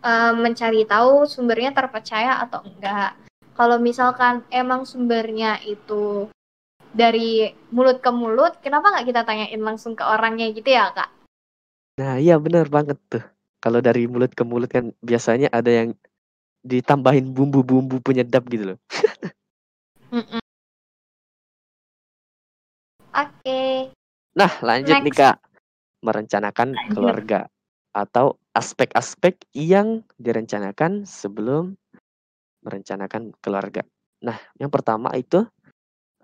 [0.00, 3.12] eee, mencari tahu sumbernya terpercaya atau enggak.
[3.54, 6.26] Kalau misalkan emang sumbernya itu
[6.96, 11.12] dari mulut ke mulut, kenapa nggak kita tanyain langsung ke orangnya gitu ya, Kak?
[12.00, 13.22] Nah, iya bener banget tuh.
[13.62, 15.88] Kalau dari mulut ke mulut kan biasanya ada yang
[16.64, 18.78] ditambahin bumbu-bumbu penyedap gitu loh.
[23.14, 23.92] Oke.
[24.34, 25.20] Nah, lanjut nih, Next.
[25.22, 25.36] Kak.
[26.04, 26.92] Merencanakan Lanjut.
[26.92, 27.40] keluarga
[27.94, 31.78] atau aspek-aspek yang direncanakan sebelum
[32.64, 33.86] merencanakan keluarga.
[34.24, 35.46] Nah, yang pertama itu,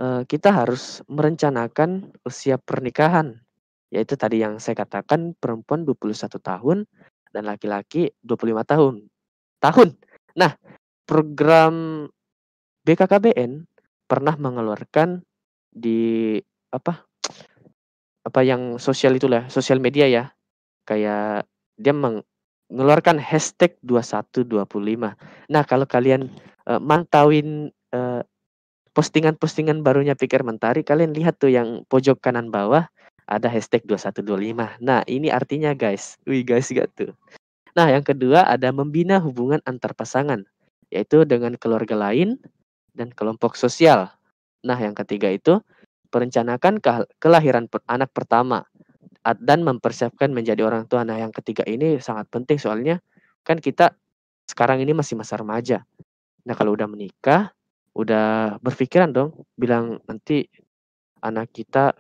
[0.01, 3.39] eee, kita harus merencanakan usia pernikahan,
[3.93, 6.85] yaitu tadi yang saya katakan perempuan 21 tahun
[7.31, 8.95] dan laki-laki 25 tahun
[9.63, 9.89] tahun.
[10.37, 10.55] Nah,
[11.09, 12.07] program
[12.87, 13.67] BKKBN
[14.07, 15.23] pernah mengeluarkan
[15.71, 16.39] di
[16.75, 17.07] apa,
[18.27, 20.25] apa yang sosial itulah, sosial media ya,
[20.87, 21.47] kayak
[21.79, 25.15] dia mengeluarkan hashtag 2125.
[25.51, 26.31] Nah, kalau kalian,
[26.67, 28.23] eee, mantauin, eee
[28.91, 32.91] postingan-postingan barunya Pikir Mentari, kalian lihat tuh yang pojok kanan bawah
[33.31, 34.77] ada hashtag 2125.
[34.83, 36.19] Nah, ini artinya guys.
[36.27, 37.15] Wih, guys gak tuh?
[37.79, 40.43] Nah, yang kedua ada membina hubungan antar pasangan,
[40.91, 42.41] yaitu dengan keluarga lain
[42.95, 44.11] dan kelompok sosial.
[44.67, 45.63] Nah, yang ketiga itu
[46.11, 46.83] perencanakan
[47.23, 48.67] kelahiran anak pertama
[49.39, 51.07] dan mempersiapkan menjadi orang tua.
[51.07, 52.99] Nah, yang ketiga ini sangat penting soalnya
[53.47, 53.95] kan kita
[54.51, 55.87] sekarang ini masih masa remaja.
[56.43, 57.55] Nah, kalau udah menikah,
[57.95, 60.51] udah berpikiran dong bilang nanti
[61.23, 61.95] anak kita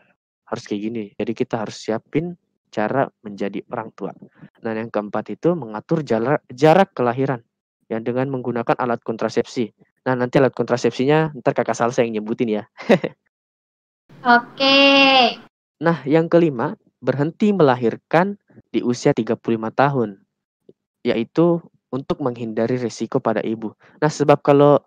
[0.50, 1.04] harus kayak gini.
[1.14, 2.35] Jadi kita harus siapin
[2.70, 4.14] cara menjadi orang tua.
[4.62, 7.42] Dan yang keempat itu mengatur jarak, jarak kelahiran
[7.90, 9.74] yang dengan menggunakan alat kontrasepsi.
[10.06, 12.64] Nah, nanti alat kontrasepsinya ntar kakak Salsa yang nyebutin ya.
[14.24, 14.78] Oke.
[15.83, 18.38] Nah, yang kelima, berhenti melahirkan
[18.70, 19.37] di usia 35
[19.74, 20.22] tahun.
[21.02, 23.74] Yaitu untuk menghindari risiko pada ibu.
[23.98, 24.78] Nah, sebab kalau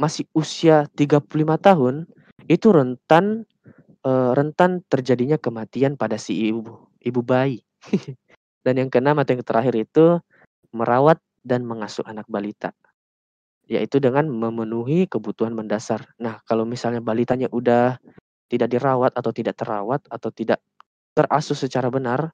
[0.00, 1.28] masih usia 35
[1.60, 2.08] tahun,
[2.48, 3.44] itu rentan
[4.06, 7.60] uh, rentan terjadinya kematian pada si ibu, ibu bayi.
[8.64, 10.22] dan yang keenam atau yang terakhir itu
[10.70, 12.70] merawat dan mengasuh anak balita.
[13.66, 16.06] Yaitu dengan memenuhi kebutuhan mendasar.
[16.18, 17.98] Nah, kalau misalnya balitanya udah
[18.50, 20.60] tidak dirawat atau tidak terawat atau tidak
[21.12, 22.32] terasuh secara benar,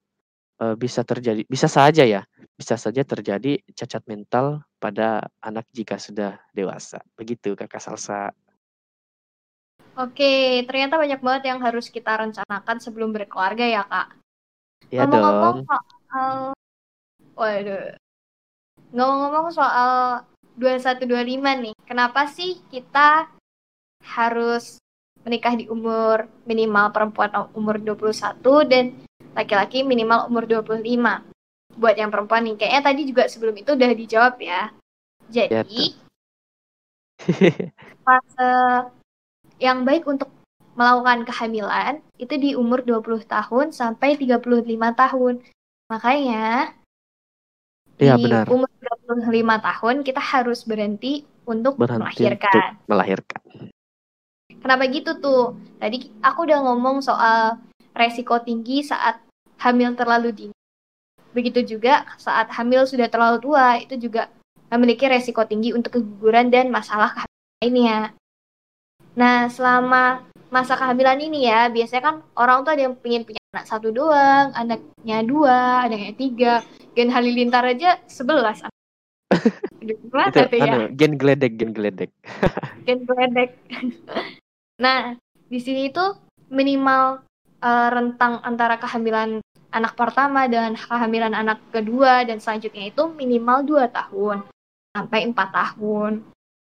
[0.63, 2.23] uh, bisa terjadi bisa saja ya,
[2.59, 6.99] bisa saja terjadi cacat mental pada anak jika sudah dewasa.
[7.15, 8.35] Begitu Kakak Salsa.
[9.99, 14.15] Oke, ternyata banyak banget yang harus kita rencanakan sebelum berkeluarga ya, Kak.
[14.89, 15.67] Iya dong.
[15.69, 16.57] soal
[17.37, 17.93] waduh.
[18.89, 20.25] Ngomong-ngomong soal
[20.57, 23.29] 2125 nih, kenapa sih kita
[24.03, 24.81] harus
[25.23, 28.97] menikah di umur minimal perempuan umur 21 dan
[29.37, 31.21] laki-laki minimal umur 25.
[31.79, 34.73] Buat yang perempuan nih, kayaknya tadi juga sebelum itu udah dijawab ya.
[35.29, 36.09] Jadi, ya,
[38.07, 38.51] fase
[39.61, 40.33] yang baik untuk
[40.79, 44.47] melakukan kehamilan itu di umur 20 tahun sampai 35
[44.95, 45.35] tahun.
[45.91, 46.71] Makanya
[47.99, 48.47] ya, di benar.
[48.47, 48.71] umur
[49.11, 52.79] 25 tahun kita harus berhenti untuk berhenti melahirkan.
[52.79, 53.41] Untuk melahirkan.
[54.59, 55.59] Kenapa gitu tuh?
[55.83, 57.59] Tadi aku udah ngomong soal
[57.91, 59.19] resiko tinggi saat
[59.59, 60.57] hamil terlalu dini.
[61.35, 64.31] Begitu juga saat hamil sudah terlalu tua, itu juga
[64.71, 67.99] memiliki resiko tinggi untuk keguguran dan masalah kehamilan lainnya.
[69.19, 73.67] Nah, selama masa kehamilan ini ya, biasanya kan orang tuh ada yang pengen punya anak
[73.69, 76.55] satu doang, anaknya dua, anaknya tiga.
[76.97, 78.65] Gen Halilintar aja sebelas.
[79.85, 80.73] Gimana itu, ya?
[80.73, 82.11] Anu, gen geledek, gen geledek.
[82.89, 83.51] gen geledek.
[84.81, 85.15] nah,
[85.47, 86.03] di sini itu
[86.49, 87.23] minimal
[87.61, 93.85] uh, rentang antara kehamilan anak pertama dan kehamilan anak kedua dan selanjutnya itu minimal 2
[93.93, 94.37] tahun
[94.97, 96.13] sampai 4 tahun.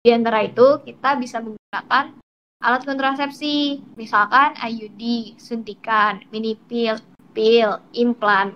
[0.03, 2.22] Di antara itu kita bisa menggunakan
[2.63, 6.95] alat kontrasepsi, misalkan IUD, suntikan, mini pil,
[7.35, 8.55] pil, implan.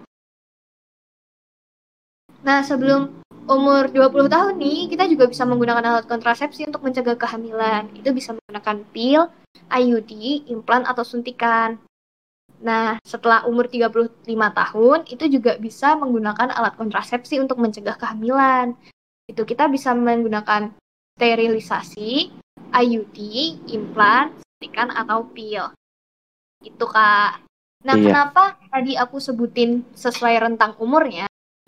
[2.46, 7.90] Nah, sebelum umur 20 tahun nih, kita juga bisa menggunakan alat kontrasepsi untuk mencegah kehamilan.
[7.98, 9.26] Itu bisa menggunakan pil,
[9.74, 11.74] IUD, implan, atau suntikan.
[12.62, 14.22] Nah, setelah umur 35
[14.54, 18.78] tahun, itu juga bisa menggunakan alat kontrasepsi untuk mencegah kehamilan.
[19.26, 20.70] Itu kita bisa menggunakan
[21.18, 22.45] sterilisasi,
[22.76, 23.16] IUD,
[23.72, 25.72] implan, suntikan, atau pil.
[26.60, 27.40] Itu, Kak.
[27.86, 28.04] Nah, iya.
[28.04, 31.24] kenapa tadi aku sebutin sesuai rentang umurnya?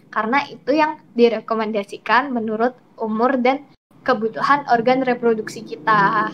[0.08, 3.64] Karena itu yang direkomendasikan menurut umur dan
[4.02, 6.32] kebutuhan organ reproduksi kita.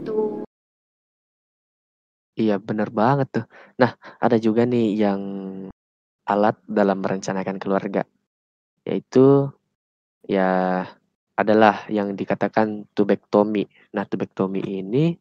[0.00, 0.44] Tuh.
[2.32, 3.44] Iya bener banget tuh.
[3.76, 5.20] Nah, ada juga nih yang
[6.24, 8.08] alat dalam merencanakan keluarga.
[8.88, 9.52] Yaitu
[10.24, 10.84] ya
[11.42, 13.66] adalah yang dikatakan tubektomi.
[13.94, 15.14] Nah, tubektomi ini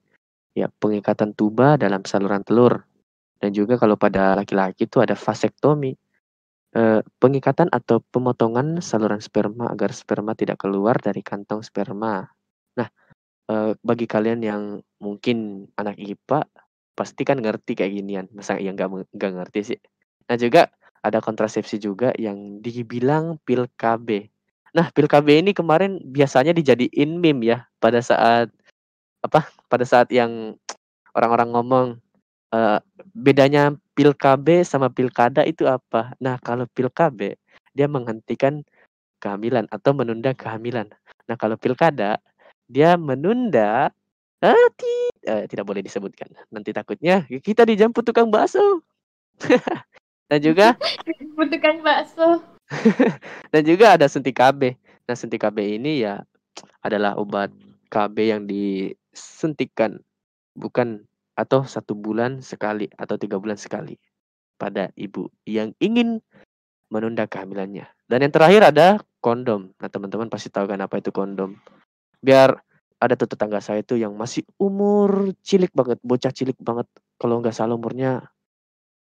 [0.56, 2.82] ya pengikatan tuba dalam saluran telur.
[3.42, 5.94] Dan juga kalau pada laki-laki itu ada vasektomi.
[6.72, 12.24] Eh, pengikatan atau pemotongan saluran sperma agar sperma tidak keluar dari kantong sperma.
[12.80, 12.88] Nah,
[13.52, 14.64] eh, bagi kalian yang
[15.04, 16.48] mungkin anak IPA
[16.96, 19.80] pasti kan ngerti kayak ginian, masa yang nggak nggak ngerti sih.
[20.32, 20.72] Nah juga
[21.04, 24.31] ada kontrasepsi juga yang dibilang pil KB.
[24.72, 28.48] Nah pil KB ini kemarin biasanya dijadiin meme ya pada saat
[29.22, 30.56] apa pada saat yang
[31.14, 31.88] orang-orang ngomong
[32.56, 32.80] uh,
[33.12, 36.16] bedanya pil KB sama pilkada itu apa?
[36.24, 37.36] Nah kalau pil KB
[37.76, 38.64] dia menghentikan
[39.20, 40.88] kehamilan atau menunda kehamilan.
[41.28, 42.20] Nah kalau pilkada
[42.72, 43.92] dia menunda
[44.42, 44.58] Ah,
[45.22, 46.26] eh, tidak boleh disebutkan.
[46.50, 48.82] Nanti takutnya kita dijemput tukang bakso.
[50.30, 50.74] Dan juga
[51.54, 52.42] tukang bakso.
[53.54, 54.76] Dan juga ada suntik KB.
[55.06, 56.24] Nah, suntik KB ini ya
[56.82, 57.52] adalah obat
[57.92, 60.00] KB yang disuntikan
[60.56, 61.04] bukan
[61.36, 63.96] atau satu bulan sekali atau tiga bulan sekali
[64.60, 66.22] pada ibu yang ingin
[66.92, 67.88] menunda kehamilannya.
[68.06, 69.72] Dan yang terakhir ada kondom.
[69.80, 71.56] Nah teman-teman pasti tahu kan apa itu kondom.
[72.20, 72.60] Biar
[73.02, 76.86] ada tuh tetangga saya itu yang masih umur cilik banget, bocah cilik banget.
[77.18, 78.30] Kalau nggak salah umurnya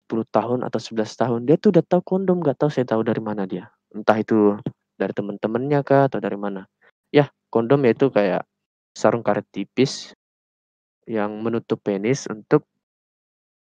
[0.09, 1.39] 10 tahun atau 11 tahun.
[1.45, 3.69] Dia tuh udah tahu kondom, nggak tahu saya tahu dari mana dia.
[3.93, 4.57] Entah itu
[4.97, 6.65] dari teman-temannya kah atau dari mana.
[7.13, 8.41] Ya, kondom itu kayak
[8.97, 10.17] sarung karet tipis
[11.05, 12.65] yang menutup penis untuk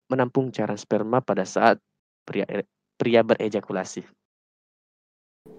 [0.09, 1.77] menampung cairan sperma pada saat
[2.25, 2.65] pria
[2.97, 4.01] pria berejakulasi.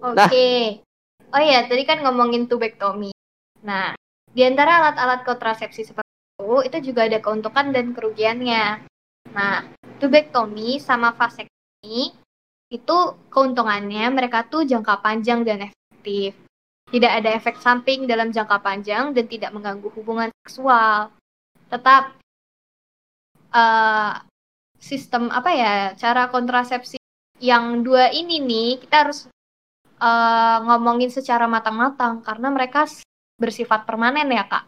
[0.03, 0.19] Oke.
[0.27, 0.83] Okay.
[1.31, 1.39] Nah.
[1.39, 3.15] Oh iya, tadi kan ngomongin tubektomi.
[3.63, 3.95] Nah,
[4.35, 8.90] di antara alat-alat kontrasepsi seperti itu, itu juga ada keuntungan dan kerugiannya.
[9.31, 9.63] Nah,
[9.99, 12.11] tubektomi sama vasektomi
[12.71, 16.35] itu keuntungannya mereka tuh jangka panjang dan efektif.
[16.91, 21.11] Tidak ada efek samping dalam jangka panjang dan tidak mengganggu hubungan seksual.
[21.71, 22.15] Tetap
[23.55, 24.13] uh,
[24.81, 26.97] sistem apa ya cara kontrasepsi
[27.39, 29.29] yang dua ini nih kita harus
[30.01, 32.89] uh, ngomongin secara matang-matang karena mereka
[33.37, 34.65] bersifat permanen ya kak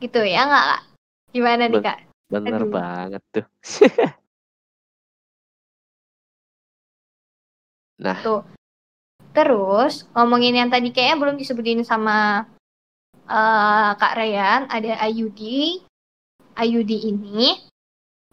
[0.00, 0.82] gitu ya nggak kak
[1.32, 1.98] gimana nih kak
[2.32, 2.72] bener Aduh.
[2.72, 3.46] banget tuh
[8.04, 8.40] nah tuh
[9.36, 12.48] terus ngomongin yang tadi kayaknya belum disebutin sama
[13.28, 15.40] uh, kak Rayan ada IUD
[16.56, 17.60] IUD ini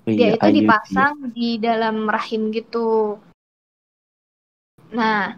[0.08, 0.58] oh dia iya, itu IUD.
[0.64, 3.20] dipasang di dalam rahim gitu
[4.90, 5.38] nah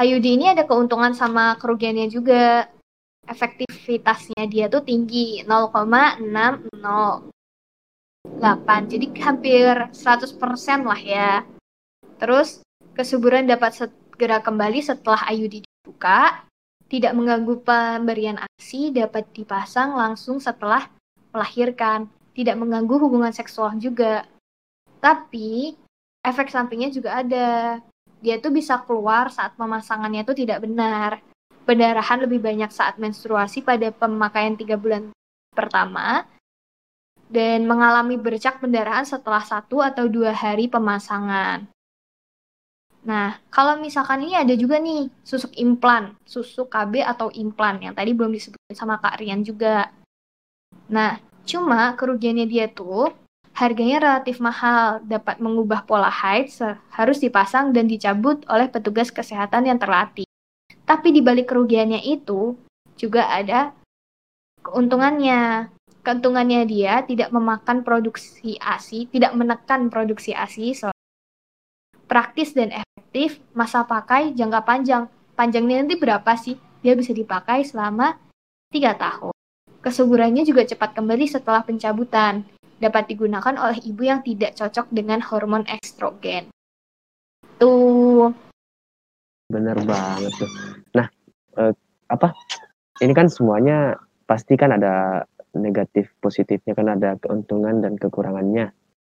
[0.00, 2.70] IUD ini ada keuntungan sama kerugiannya juga.
[3.28, 5.44] Efektivitasnya dia tuh tinggi
[8.40, 8.88] 0,608.
[8.88, 11.44] Jadi hampir 100% lah ya.
[12.16, 12.64] Terus
[12.96, 16.48] kesuburan dapat segera kembali setelah IUD dibuka.
[16.90, 20.90] Tidak mengganggu pemberian ASI dapat dipasang langsung setelah
[21.30, 22.10] melahirkan.
[22.34, 24.26] Tidak mengganggu hubungan seksual juga.
[24.98, 25.76] Tapi
[26.24, 27.78] efek sampingnya juga ada
[28.20, 31.22] dia tuh bisa keluar saat pemasangannya itu tidak benar.
[31.64, 35.14] Pendarahan lebih banyak saat menstruasi pada pemakaian tiga bulan
[35.54, 36.26] pertama
[37.30, 41.70] dan mengalami bercak pendarahan setelah satu atau dua hari pemasangan.
[43.00, 48.12] Nah, kalau misalkan ini ada juga nih susuk implan, susuk KB atau implan yang tadi
[48.12, 49.88] belum disebutkan sama Kak Rian juga.
[50.92, 51.16] Nah,
[51.48, 53.14] cuma kerugiannya dia tuh
[53.60, 56.48] Harganya relatif mahal, dapat mengubah pola haid,
[56.94, 60.24] harus dipasang dan dicabut oleh petugas kesehatan yang terlatih.
[60.86, 62.56] Tapi di balik kerugiannya itu
[62.96, 63.74] juga ada
[64.64, 65.68] keuntungannya.
[66.00, 70.88] Keuntungannya dia tidak memakan produksi ASI, tidak menekan produksi ASI, so
[72.08, 75.04] praktis dan efektif, masa pakai jangka panjang.
[75.36, 76.56] Panjangnya nanti berapa sih?
[76.80, 78.16] Dia bisa dipakai selama
[78.72, 79.34] 3 tahun.
[79.80, 82.48] Kesuburannya juga cepat kembali setelah pencabutan
[82.80, 86.48] dapat digunakan oleh ibu yang tidak cocok dengan hormon estrogen.
[87.60, 88.32] Tuh.
[89.52, 90.50] Bener banget tuh.
[90.96, 91.06] Nah,
[91.60, 91.72] eh,
[92.08, 92.32] apa?
[93.04, 95.24] Ini kan semuanya pasti kan ada
[95.56, 98.70] negatif positifnya kan ada keuntungan dan kekurangannya.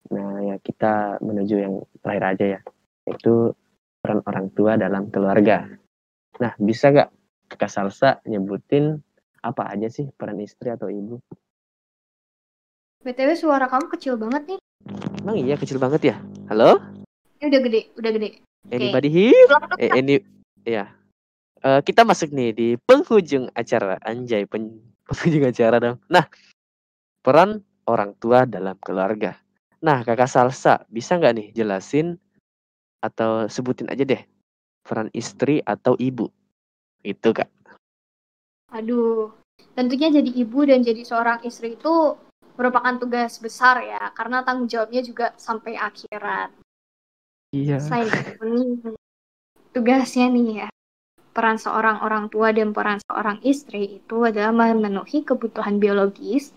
[0.08, 2.60] Nah, ya kita menuju yang terakhir aja ya,
[3.10, 3.52] yaitu
[4.00, 5.68] peran orang tua dalam keluarga.
[6.38, 7.10] Nah, bisa gak
[7.48, 9.00] Kak Salsa nyebutin
[9.42, 11.18] apa aja sih peran istri atau ibu?
[13.02, 14.60] BTW suara kamu kecil banget nih.
[15.22, 16.16] Emang iya kecil banget ya?
[16.50, 16.82] Halo?
[17.38, 18.28] Ini udah gede, udah gede.
[18.68, 19.16] Anybody okay.
[19.30, 19.56] here?
[19.78, 20.14] Eh, ini
[20.66, 20.90] ya.
[21.58, 25.96] Uh, kita masuk nih di penghujung acara anjay pen, penghujung acara dong.
[26.12, 26.28] Nah,
[27.24, 29.40] peran orang tua dalam keluarga.
[29.80, 32.20] Nah, kakak Salsa bisa nggak nih jelasin
[33.00, 34.22] atau sebutin aja deh
[34.84, 36.28] peran istri atau ibu
[37.06, 37.48] itu kak.
[38.74, 39.32] Aduh,
[39.72, 42.18] tentunya jadi ibu dan jadi seorang istri itu
[42.58, 46.50] merupakan tugas besar ya karena tanggung jawabnya juga sampai akhirat.
[47.54, 47.78] Iya.
[47.80, 48.10] Saya
[49.74, 50.68] tugasnya nih ya
[51.32, 56.52] peran seorang orang tua dan peran seorang istri itu adalah memenuhi kebutuhan biologis,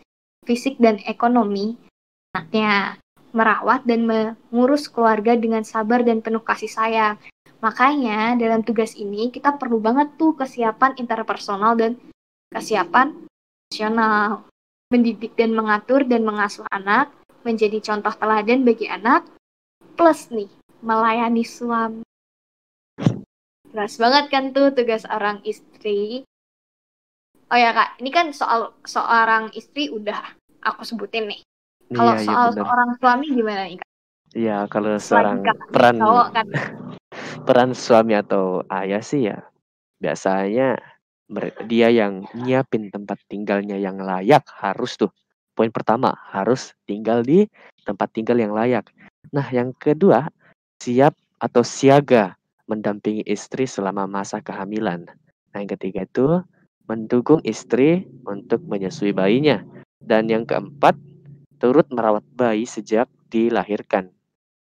[0.47, 1.78] fisik dan ekonomi
[2.32, 2.97] anaknya,
[3.36, 7.15] merawat dan mengurus keluarga dengan sabar dan penuh kasih sayang.
[7.61, 11.99] Makanya dalam tugas ini kita perlu banget tuh kesiapan interpersonal dan
[12.49, 13.13] kesiapan
[13.69, 14.43] emosional
[14.91, 17.07] mendidik dan mengatur dan mengasuh anak,
[17.47, 19.24] menjadi contoh teladan bagi anak,
[19.95, 20.51] plus nih,
[20.84, 22.03] melayani suami.
[23.72, 26.28] Jelas banget kan tuh tugas orang istri.
[27.51, 31.41] Oh ya kak, ini kan soal seorang istri udah aku sebutin nih.
[31.91, 33.89] Kalau iya, iya soal iya seorang suami gimana nih kak?
[34.32, 36.45] Iya, kalau seorang peran cowok, kan?
[37.47, 39.43] peran suami atau ayah sih ya
[40.01, 40.80] biasanya
[41.67, 45.11] dia yang nyiapin tempat tinggalnya yang layak, harus tuh.
[45.55, 47.47] Poin pertama, harus tinggal di
[47.88, 48.91] tempat tinggal yang layak.
[49.32, 50.28] Nah, yang kedua,
[50.84, 52.36] siap atau siaga
[52.72, 55.03] mendampingi istri selama masa kehamilan.
[55.51, 56.39] Nah, yang ketiga itu
[56.88, 59.59] mendukung istri untuk menyusui bayinya.
[59.99, 60.95] Dan yang keempat,
[61.59, 64.07] turut merawat bayi sejak dilahirkan.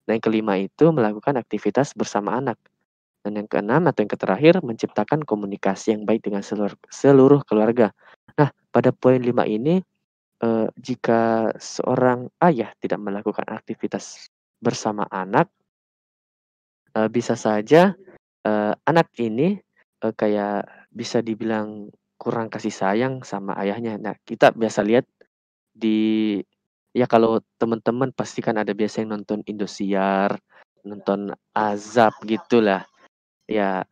[0.09, 2.57] Dan yang kelima itu melakukan aktivitas bersama anak.
[3.21, 7.93] Dan yang keenam atau yang terakhir menciptakan komunikasi yang baik dengan seluruh, seluruh keluarga.
[8.41, 9.85] Nah, pada poin lima ini
[10.41, 14.33] eh, jika seorang ayah tidak melakukan aktivitas
[14.65, 15.53] bersama anak,
[16.99, 17.95] eh, bisa saja
[18.43, 19.55] eh, anak ini
[20.03, 23.95] eh, kayak bisa dibilang kurang kasih sayang sama ayahnya.
[23.97, 25.07] Nah, kita biasa lihat
[25.71, 26.39] di
[26.91, 30.35] ya kalau teman-teman pasti kan ada biasa yang nonton Indosiar,
[30.83, 32.83] nonton Azab gitulah.
[33.47, 33.87] Ya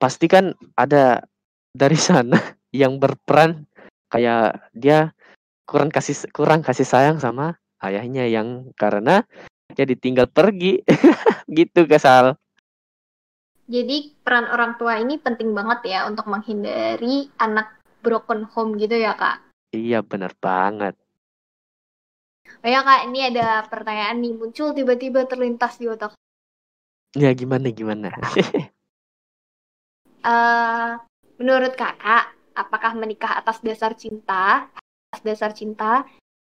[0.00, 1.24] pasti kan ada
[1.72, 2.36] dari sana
[2.80, 3.64] yang berperan
[4.12, 5.16] kayak dia
[5.64, 9.22] kurang kasih kurang kasih sayang sama ayahnya yang karena
[9.72, 10.82] dia ditinggal pergi
[11.50, 12.38] gitu kesal.
[13.70, 19.14] Jadi peran orang tua ini penting banget ya untuk menghindari anak broken home gitu ya
[19.14, 19.42] kak?
[19.70, 20.98] Iya benar banget.
[22.60, 26.18] Oh ya kak, ini ada pertanyaan nih muncul tiba-tiba terlintas di otak.
[27.14, 28.10] Ya gimana gimana?
[30.26, 30.98] uh,
[31.38, 34.66] menurut kakak, apakah menikah atas dasar cinta,
[35.14, 36.02] atas dasar cinta,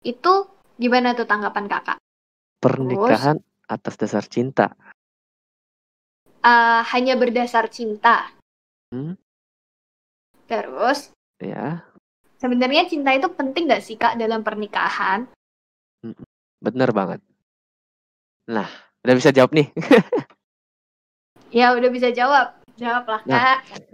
[0.02, 0.50] itu
[0.82, 1.98] gimana tuh tanggapan kakak?
[2.58, 4.74] Pernikahan Terus, atas dasar cinta.
[6.44, 8.28] Uh, hanya berdasar cinta.
[8.92, 9.16] Hmm?
[10.46, 11.16] Terus?
[11.40, 11.88] Ya.
[12.36, 15.32] Sebenarnya cinta itu penting gak sih kak dalam pernikahan?
[16.60, 17.24] Bener banget.
[18.52, 18.68] Nah,
[19.08, 19.72] udah bisa jawab nih.
[21.64, 22.60] ya udah bisa jawab.
[22.76, 23.88] Jawablah nah, kak.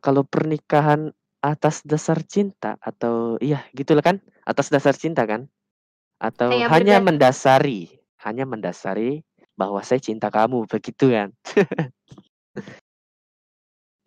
[0.00, 1.12] Kalau pernikahan
[1.44, 4.16] atas dasar cinta atau iya gitu lah kan?
[4.48, 5.52] Atas dasar cinta kan?
[6.16, 7.92] Atau hanya, hanya mendasari,
[8.24, 9.26] hanya mendasari
[9.62, 11.30] bahwa saya cinta kamu begitu kan?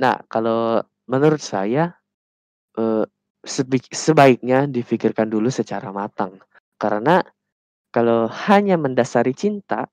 [0.03, 1.95] nah, kalau menurut saya
[2.75, 3.07] eh,
[3.95, 6.43] sebaiknya difikirkan dulu secara matang.
[6.75, 7.23] Karena
[7.95, 9.87] kalau hanya mendasari cinta,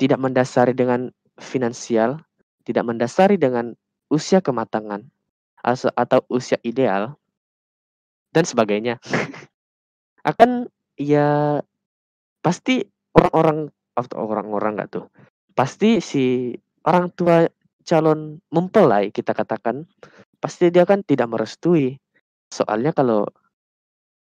[0.00, 2.16] tidak mendasari dengan finansial,
[2.64, 3.76] tidak mendasari dengan
[4.08, 5.04] usia kematangan
[5.92, 7.18] atau usia ideal
[8.32, 9.02] dan sebagainya,
[10.30, 11.60] akan ya
[12.40, 15.06] pasti orang-orang atau orang-orang nggak tuh,
[15.56, 16.52] pasti si
[16.84, 17.48] orang tua
[17.86, 19.88] calon mempelai kita katakan,
[20.38, 21.96] pasti dia kan tidak merestui.
[22.52, 23.26] Soalnya kalau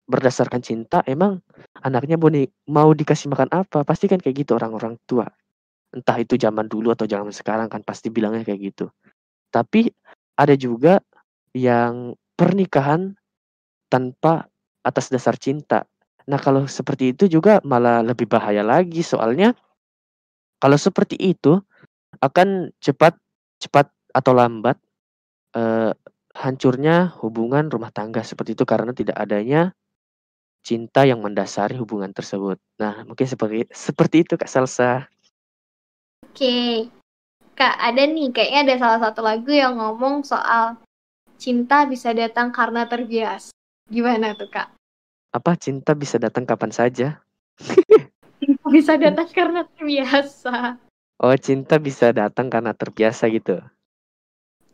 [0.04, 1.40] berdasarkan cinta emang
[1.80, 2.28] anaknya mau,
[2.68, 5.26] mau dikasih makan apa, pasti kan kayak gitu orang-orang tua.
[5.94, 8.86] Entah itu zaman dulu atau zaman sekarang kan pasti bilangnya kayak gitu.
[9.48, 9.88] Tapi
[10.34, 11.00] ada juga
[11.54, 13.14] yang pernikahan
[13.88, 14.50] tanpa
[14.82, 15.86] atas dasar cinta.
[16.24, 19.52] Nah, kalau seperti itu juga malah lebih bahaya lagi soalnya
[20.56, 21.60] kalau seperti itu
[22.24, 23.20] akan cepat
[23.60, 24.80] cepat atau lambat
[25.52, 25.92] eh,
[26.34, 29.76] hancurnya hubungan rumah tangga seperti itu karena tidak adanya
[30.64, 32.56] cinta yang mendasari hubungan tersebut.
[32.80, 35.04] Nah, mungkin seperti seperti itu Kak Salsa.
[36.24, 36.88] Oke.
[37.54, 40.80] Kak, ada nih kayaknya ada salah satu lagu yang ngomong soal
[41.38, 43.54] cinta bisa datang karena terbiasa.
[43.86, 44.74] Gimana tuh, Kak?
[45.34, 47.18] Apa cinta bisa datang kapan saja?
[48.38, 50.78] cinta bisa datang karena terbiasa.
[51.18, 53.58] Oh, cinta bisa datang karena terbiasa gitu.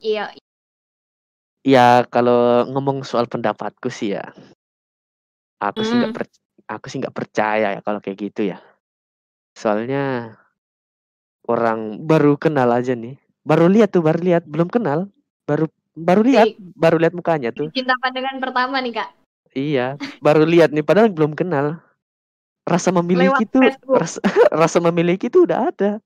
[0.05, 0.37] Iya,
[1.61, 4.33] Ya kalau ngomong soal pendapatku sih ya,
[5.61, 6.73] aku sih nggak hmm.
[6.73, 8.61] aku sih nggak percaya ya kalau kayak gitu ya.
[9.53, 10.37] Soalnya
[11.45, 15.13] orang baru kenal aja nih, baru lihat tuh, baru lihat, belum kenal,
[15.45, 17.69] baru baru lihat, baru lihat mukanya tuh.
[17.77, 19.20] Cinta pandangan pertama nih, Kak?
[19.51, 21.83] Iya, baru lihat nih padahal belum kenal.
[22.63, 23.67] Rasa memiliki tuh
[24.03, 24.23] rasa
[24.55, 25.99] rasa memiliki tuh udah ada.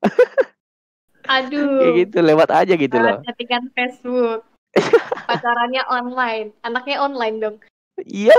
[1.28, 1.80] Aduh.
[1.80, 3.20] Kayak gitu, lewat aja gitu loh.
[3.24, 4.44] Chattingan Facebook.
[5.28, 6.52] Pacarannya online.
[6.64, 7.56] Anaknya online dong.
[8.04, 8.36] Iya.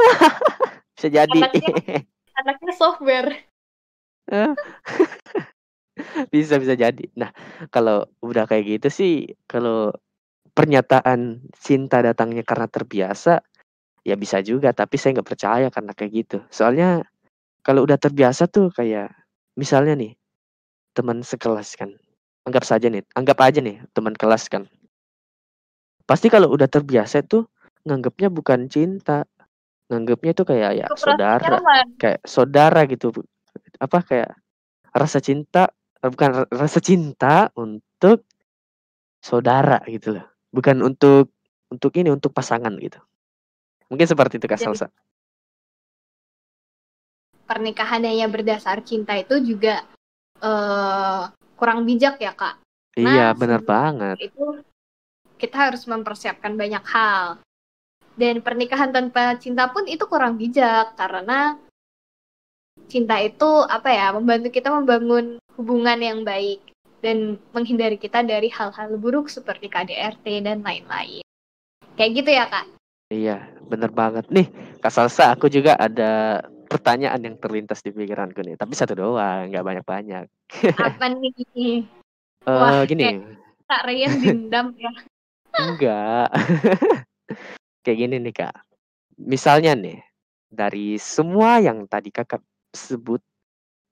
[0.95, 1.39] Bisa jadi.
[1.41, 2.05] Anaknya,
[2.39, 3.31] anaknya software.
[6.33, 7.05] bisa bisa jadi.
[7.13, 7.29] Nah,
[7.69, 9.93] kalau udah kayak gitu sih, kalau
[10.55, 13.43] pernyataan cinta datangnya karena terbiasa,
[14.05, 14.71] ya bisa juga.
[14.71, 16.37] Tapi saya nggak percaya karena kayak gitu.
[16.53, 17.03] Soalnya
[17.65, 19.09] kalau udah terbiasa tuh kayak
[19.57, 20.13] misalnya nih
[20.95, 21.91] teman sekelas kan,
[22.47, 24.69] anggap saja nih, anggap aja nih teman kelas kan,
[26.05, 27.49] Pasti kalau udah terbiasa tuh
[27.81, 29.25] nganggapnya bukan cinta,
[29.89, 31.57] nganggapnya tuh kayak ya saudara,
[31.97, 33.09] kayak saudara gitu.
[33.81, 34.37] Apa kayak
[34.93, 35.73] rasa cinta
[36.05, 38.21] eh, bukan rasa cinta untuk
[39.17, 40.25] saudara gitu loh.
[40.53, 41.33] Bukan untuk
[41.73, 43.01] untuk ini untuk pasangan gitu.
[43.89, 44.87] Mungkin seperti itu Kak Jadi Salsa.
[47.45, 49.85] pernikahan hanya berdasar cinta itu juga
[50.41, 51.23] eh
[51.55, 52.59] kurang bijak ya, Kak.
[52.97, 54.17] Iya, Nah, benar sebelum banget.
[54.19, 54.45] itu
[55.37, 57.39] kita harus mempersiapkan banyak hal.
[58.15, 61.59] Dan pernikahan tanpa cinta pun itu kurang bijak karena
[62.87, 66.63] cinta itu apa ya, membantu kita membangun hubungan yang baik
[67.03, 71.21] dan menghindari kita dari hal-hal buruk seperti KDRT dan lain-lain.
[71.95, 72.65] Kayak gitu ya, Kak?
[73.13, 74.25] Iya, benar banget.
[74.29, 74.47] Nih,
[74.79, 78.57] Kak Salsa, aku juga ada pertanyaan yang terlintas di pikiranku nih.
[78.57, 80.25] Tapi satu doang, nggak banyak-banyak.
[80.87, 81.85] Apa nih?
[82.45, 83.19] Eh, Wah, gini, kayak
[83.65, 84.91] Kak Ryan dendam ya.
[85.69, 86.29] enggak.
[87.85, 88.55] Kayak gini nih, Kak.
[89.21, 90.01] Misalnya nih,
[90.49, 92.41] dari semua yang tadi Kakak
[92.73, 93.21] sebut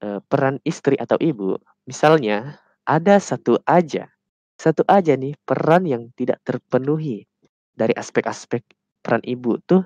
[0.01, 1.55] eh, peran istri atau ibu,
[1.85, 4.09] misalnya ada satu aja,
[4.57, 7.29] satu aja nih peran yang tidak terpenuhi
[7.73, 8.65] dari aspek-aspek
[9.03, 9.83] peran ibu tuh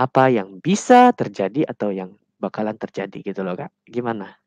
[0.00, 3.68] apa yang bisa terjadi atau yang bakalan terjadi gitu loh, Kak.
[3.84, 4.40] Gimana?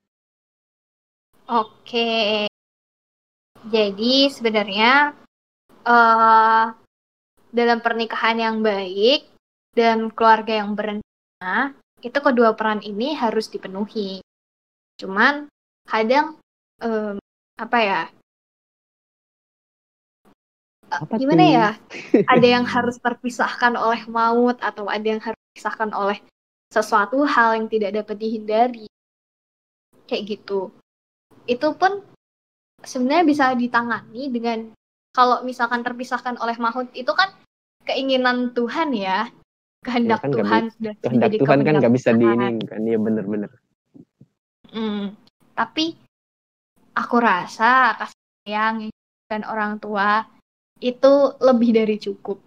[1.45, 2.47] Oke.
[3.62, 5.14] Jadi sebenarnya
[5.86, 6.66] eh
[7.52, 9.28] dalam pernikahan yang baik
[9.76, 14.24] dan keluarga yang berencana, itu kedua peran ini harus dipenuhi.
[14.97, 15.52] Cuman
[15.86, 16.39] kadang
[16.80, 17.20] em,
[17.60, 18.02] apa ya?
[20.92, 21.52] Eh, Apa Gimana tuh?
[21.56, 21.70] ya?
[22.28, 26.20] Ada yang harus terpisahkan oleh maut atau ada yang harus terpisahkan oleh
[26.68, 28.88] sesuatu hal yang tidak dapat dihindari.
[30.06, 30.72] Kayak gitu.
[31.48, 32.04] Itu pun
[32.84, 34.60] sebenarnya bisa ditangani dengan
[35.12, 37.32] kalau misalkan terpisahkan oleh maut itu kan
[37.84, 39.28] keinginan Tuhan ya
[39.82, 42.20] Ya kehendak kan nggak Tuhan bi- sudah kehendak Tuhan kan nggak bisa Tuhan.
[42.22, 42.82] diinin kan.
[42.86, 43.52] Iya bener-bener.
[44.72, 45.18] Hmm,
[45.52, 45.98] tapi
[46.94, 48.76] aku rasa kasih sayang
[49.28, 50.24] dan orang tua
[50.82, 52.42] itu lebih dari cukup.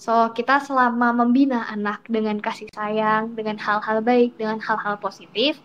[0.00, 5.60] So, kita selama membina anak dengan kasih sayang, dengan hal-hal baik, dengan hal-hal positif,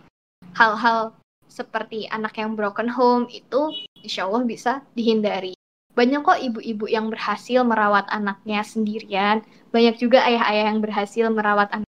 [0.60, 1.16] hal-hal
[1.48, 3.72] seperti anak yang broken home itu
[4.04, 5.56] insya Allah bisa dihindari.
[5.96, 9.40] Banyak kok ibu-ibu yang berhasil merawat anaknya sendirian,
[9.72, 11.88] banyak juga ayah-ayah yang berhasil merawat anak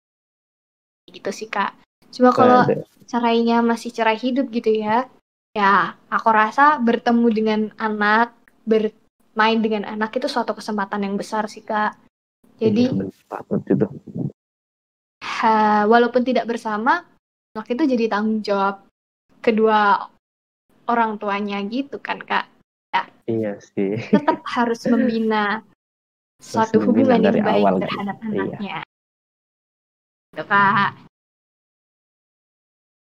[1.07, 1.71] gitu sih kak.
[2.11, 2.67] Cuma kalau
[3.07, 5.07] caranya masih cerai hidup gitu ya,
[5.55, 8.35] ya aku rasa bertemu dengan anak,
[9.33, 11.97] bermain dengan anak itu suatu kesempatan yang besar sih kak.
[12.61, 13.09] Jadi Iya
[13.65, 13.87] itu.
[15.25, 17.01] ha- walaupun tidak bersama,
[17.57, 18.85] anak itu jadi tanggung jawab
[19.41, 20.05] kedua
[20.85, 22.45] orang tuanya gitu kan kak.
[23.25, 23.97] Iya sih.
[24.13, 25.65] Tetap harus membina
[26.37, 27.83] suatu hubungan yang baik awal gitu.
[27.89, 28.29] terhadap Iya.
[28.29, 28.77] anaknya.
[30.29, 30.91] Gitu kak.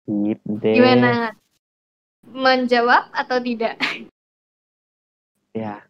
[0.07, 0.73] Sip deh.
[0.79, 1.11] Gimana?
[2.31, 3.75] Menjawab atau tidak?
[5.51, 5.83] Ya.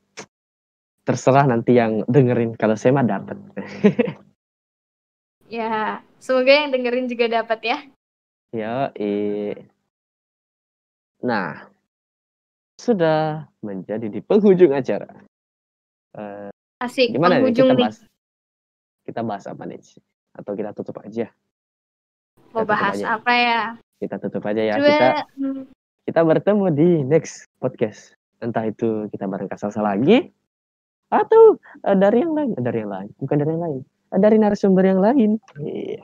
[1.01, 2.53] Terserah nanti yang dengerin.
[2.55, 3.37] Kalau saya mah dapat.
[5.51, 7.77] Ya, semoga yang dengerin juga dapat ya.
[8.55, 8.87] Yo,
[11.27, 11.67] Nah,
[12.79, 15.11] sudah menjadi di penghujung acara.
[16.17, 16.49] Eh,
[16.79, 17.83] Asik, gimana nih penghujung kita nih.
[17.83, 17.97] bahas?
[19.03, 19.79] Kita bahas apa nih?
[20.33, 21.27] Atau kita tutup aja?
[22.55, 23.21] Mau bahas aja.
[23.21, 23.61] apa ya?
[23.99, 24.75] Kita tutup aja ya.
[24.79, 25.61] Coba, Kita hmm,
[26.09, 28.15] kita bertemu di next podcast.
[28.41, 30.31] Entah itu kita bareng Kak Salsa lagi
[31.11, 33.81] atau eh, dari yang lain, dari yang lain, bukan dari yang lain,
[34.11, 35.31] Eh, dari narasumber yang lain.
[35.59, 36.03] Iya.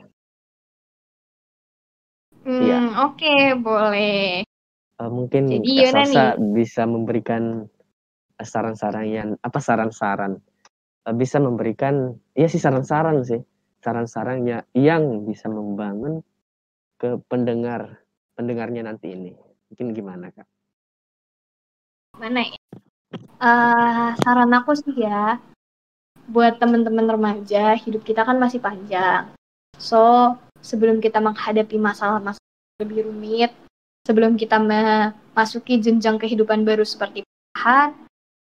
[2.44, 2.78] hmm, Iya.
[3.08, 4.44] oke, boleh.
[4.98, 7.64] Eh, mungkin Jadi Salsa bisa memberikan
[8.38, 10.38] saran-saran yang apa saran-saran
[11.08, 13.40] Eh, bisa memberikan iya sih saran-saran sih
[13.80, 16.20] saran-sarannya yang bisa membangun
[17.00, 18.04] ke pendengar
[18.36, 19.32] pendengarnya nanti ini
[19.72, 20.44] mungkin gimana kak
[22.20, 22.58] Mana ya?
[23.38, 25.38] Eh, saran aku sih ya,
[26.28, 29.30] buat teman-teman remaja, hidup kita kan masih panjang.
[29.78, 33.54] So, sebelum kita menghadapi masalah-masalah lebih rumit,
[34.04, 37.94] sebelum kita memasuki jenjang kehidupan baru seperti pernikahan,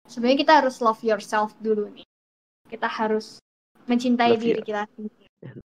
[0.09, 2.07] sebenarnya kita harus love yourself dulu nih.
[2.71, 3.43] Kita harus
[3.91, 5.25] mencintai Love diri your- kita sendiri.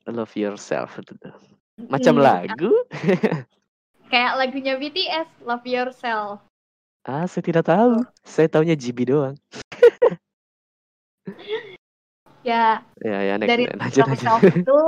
[0.10, 0.90] love yourself
[1.90, 2.72] macam Hmm, lagu
[4.14, 6.38] Kayak lagunya BTS, Love Yourself.
[7.04, 9.36] Ah saya tidak tahu saya taunya GB doang
[12.43, 14.80] Ya, ya ya nek, dari lanjut yourself itu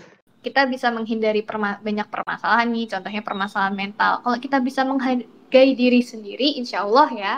[0.48, 4.24] kita bisa menghindari perma- banyak permasalahan nih, contohnya permasalahan mental.
[4.24, 7.34] Kalau kita bisa menghargai diri sendiri, insya Allah ya,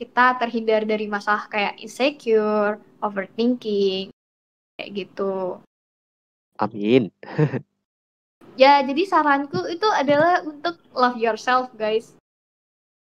[0.00, 4.10] kita terhindar dari masalah kayak insecure, overthinking,
[4.80, 5.60] kayak gitu.
[6.58, 7.12] amin
[8.54, 12.14] Ya, jadi saranku itu adalah untuk love yourself, guys.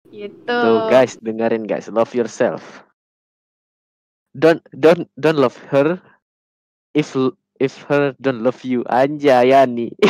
[0.09, 0.49] Gitu.
[0.49, 2.81] tuh guys dengerin guys love yourself
[4.33, 6.01] don't don't don't love her
[6.97, 7.13] if
[7.59, 9.93] if her don't love you anjay Yani.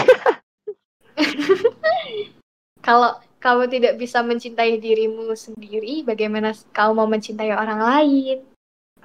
[2.87, 8.39] Kalau kamu tidak bisa mencintai dirimu sendiri, bagaimana kau mau mencintai orang lain?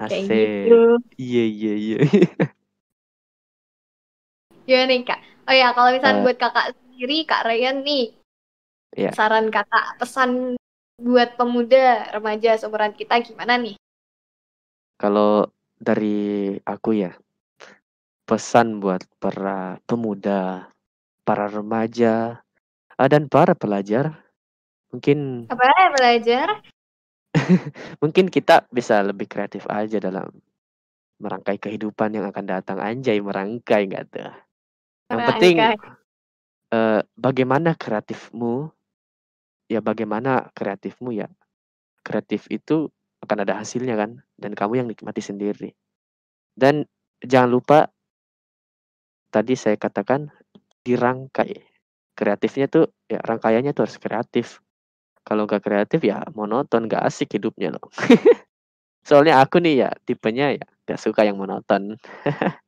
[0.00, 0.80] Kayak gitu.
[1.20, 1.98] Iya iya iya.
[4.64, 5.20] Gimana nih kak?
[5.44, 6.24] Oh ya, kalau misalnya Eh.
[6.24, 8.04] buat kakak sendiri, kak Ryan nih,
[8.96, 9.10] Iya.
[9.12, 10.56] saran kakak, pesan
[10.98, 13.74] buat pemuda, remaja seumuran kita gimana nih?
[14.94, 17.12] Kalau dari aku ya,
[18.24, 20.70] pesan buat para pemuda,
[21.26, 22.40] para remaja,
[22.94, 24.22] ah, dan para pelajar,
[24.94, 26.48] mungkin Apa ya belajar?
[28.02, 30.30] mungkin kita bisa lebih kreatif aja dalam
[31.18, 32.78] merangkai kehidupan yang akan datang.
[32.78, 34.32] Anjay merangkai nggak tuh?
[35.10, 35.56] Yang penting
[36.70, 38.70] eh, bagaimana kreatifmu,
[39.68, 41.28] ya bagaimana kreatifmu ya.
[42.04, 42.92] Kreatif itu
[43.24, 45.72] akan ada hasilnya kan, dan kamu yang nikmati sendiri.
[46.52, 46.84] Dan
[47.24, 47.78] jangan lupa
[49.32, 50.28] tadi saya katakan
[50.84, 51.64] dirangkai.
[52.14, 54.46] Kreatifnya tuh ya rangkaiannya tuh harus kreatif.
[55.24, 57.88] Kalau nggak kreatif ya monoton, nggak asik hidupnya loh.
[59.08, 61.96] Soalnya aku nih ya tipenya ya nggak suka yang monoton.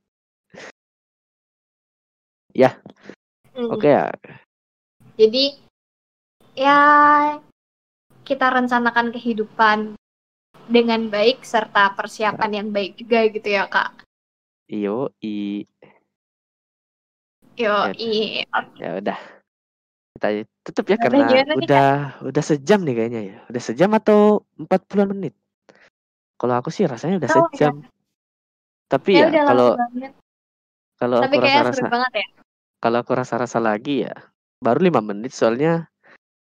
[2.57, 2.81] Ya,
[3.53, 3.69] Hmm.
[3.69, 4.09] oke ya.
[5.21, 5.61] Jadi
[6.57, 6.81] ya
[8.27, 9.95] kita rencanakan kehidupan
[10.67, 14.03] dengan baik serta persiapan yang baik juga gitu ya kak.
[14.67, 15.63] Iyo, i
[17.57, 17.93] Yo, Ya.
[17.97, 18.45] iya.
[18.77, 19.19] ya udah.
[20.17, 20.29] Kita
[20.65, 21.89] tutup ya Udah, karena gimana nih, udah
[22.29, 23.37] udah sejam nih kayaknya ya.
[23.49, 25.33] Udah sejam atau 40 menit.
[26.37, 27.37] Kalau aku sih rasanya udah ya.
[27.41, 27.75] sejam.
[28.93, 29.69] Tapi Ya ya udah kalau
[30.97, 32.27] kalau aku rasa-rasa ya.
[32.81, 34.15] kalau aku rasa-rasa lagi ya
[34.61, 35.89] baru lima menit soalnya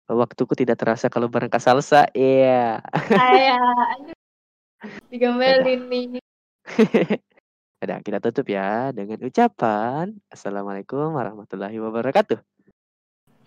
[0.09, 2.07] waktuku tidak terasa kalau bareng Kak Salsa.
[2.15, 2.81] Iya.
[3.09, 3.59] Kayak
[5.13, 6.05] digambalin nih.
[7.81, 12.37] Udah kita tutup ya dengan ucapan Assalamualaikum warahmatullahi wabarakatuh.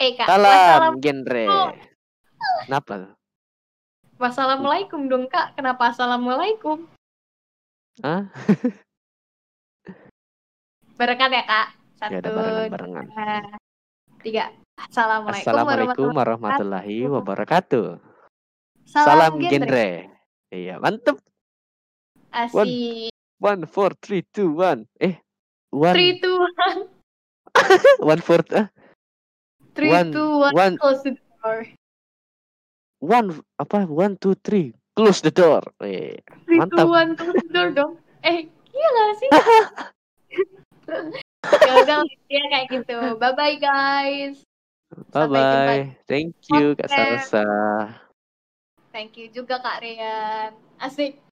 [0.03, 1.79] Eh kak, Salam genre.
[2.67, 3.15] Kenapa?
[4.19, 5.55] wassalamualaikum dong kak.
[5.55, 6.83] Kenapa assalamualaikum?
[8.03, 8.27] Hah?
[10.99, 11.69] Barengan ya kak.
[11.95, 13.07] Satu, Ya udah barengan-barengan.
[13.07, 13.39] dua,
[14.25, 14.49] tiga.
[14.75, 17.87] Assalamualaikum, Assalamualaikum warahmatullahi wabarakatuh.
[18.89, 19.53] Salam, Salam genre.
[19.53, 19.89] genre.
[20.51, 21.17] Iya, mantep.
[22.35, 23.13] Asik.
[23.39, 24.89] One, four, three, two, one.
[24.99, 25.21] Eh,
[25.71, 26.81] one, Three, two, one.
[28.11, 28.67] one, four, ah,
[29.75, 30.55] Three, One- two, one.
[30.55, 31.67] one, Close the door.
[33.03, 33.27] one,
[33.61, 33.85] apa?
[33.87, 34.73] One, two, three.
[34.95, 35.63] Close the door.
[35.83, 36.79] Eh, Three, Mantap.
[36.79, 37.11] two, one.
[37.19, 37.93] Close the door dong.
[38.23, 39.31] Eh, gila sih.
[41.65, 42.99] ya udah ya kayak gitu.
[43.17, 44.37] Bye bye guys.
[45.11, 45.85] bye bye.
[46.07, 46.91] Thank you, Kak.
[46.91, 47.47] Sarsa.
[48.95, 50.55] Thank you juga Kak Rian.
[50.79, 51.25] Asik.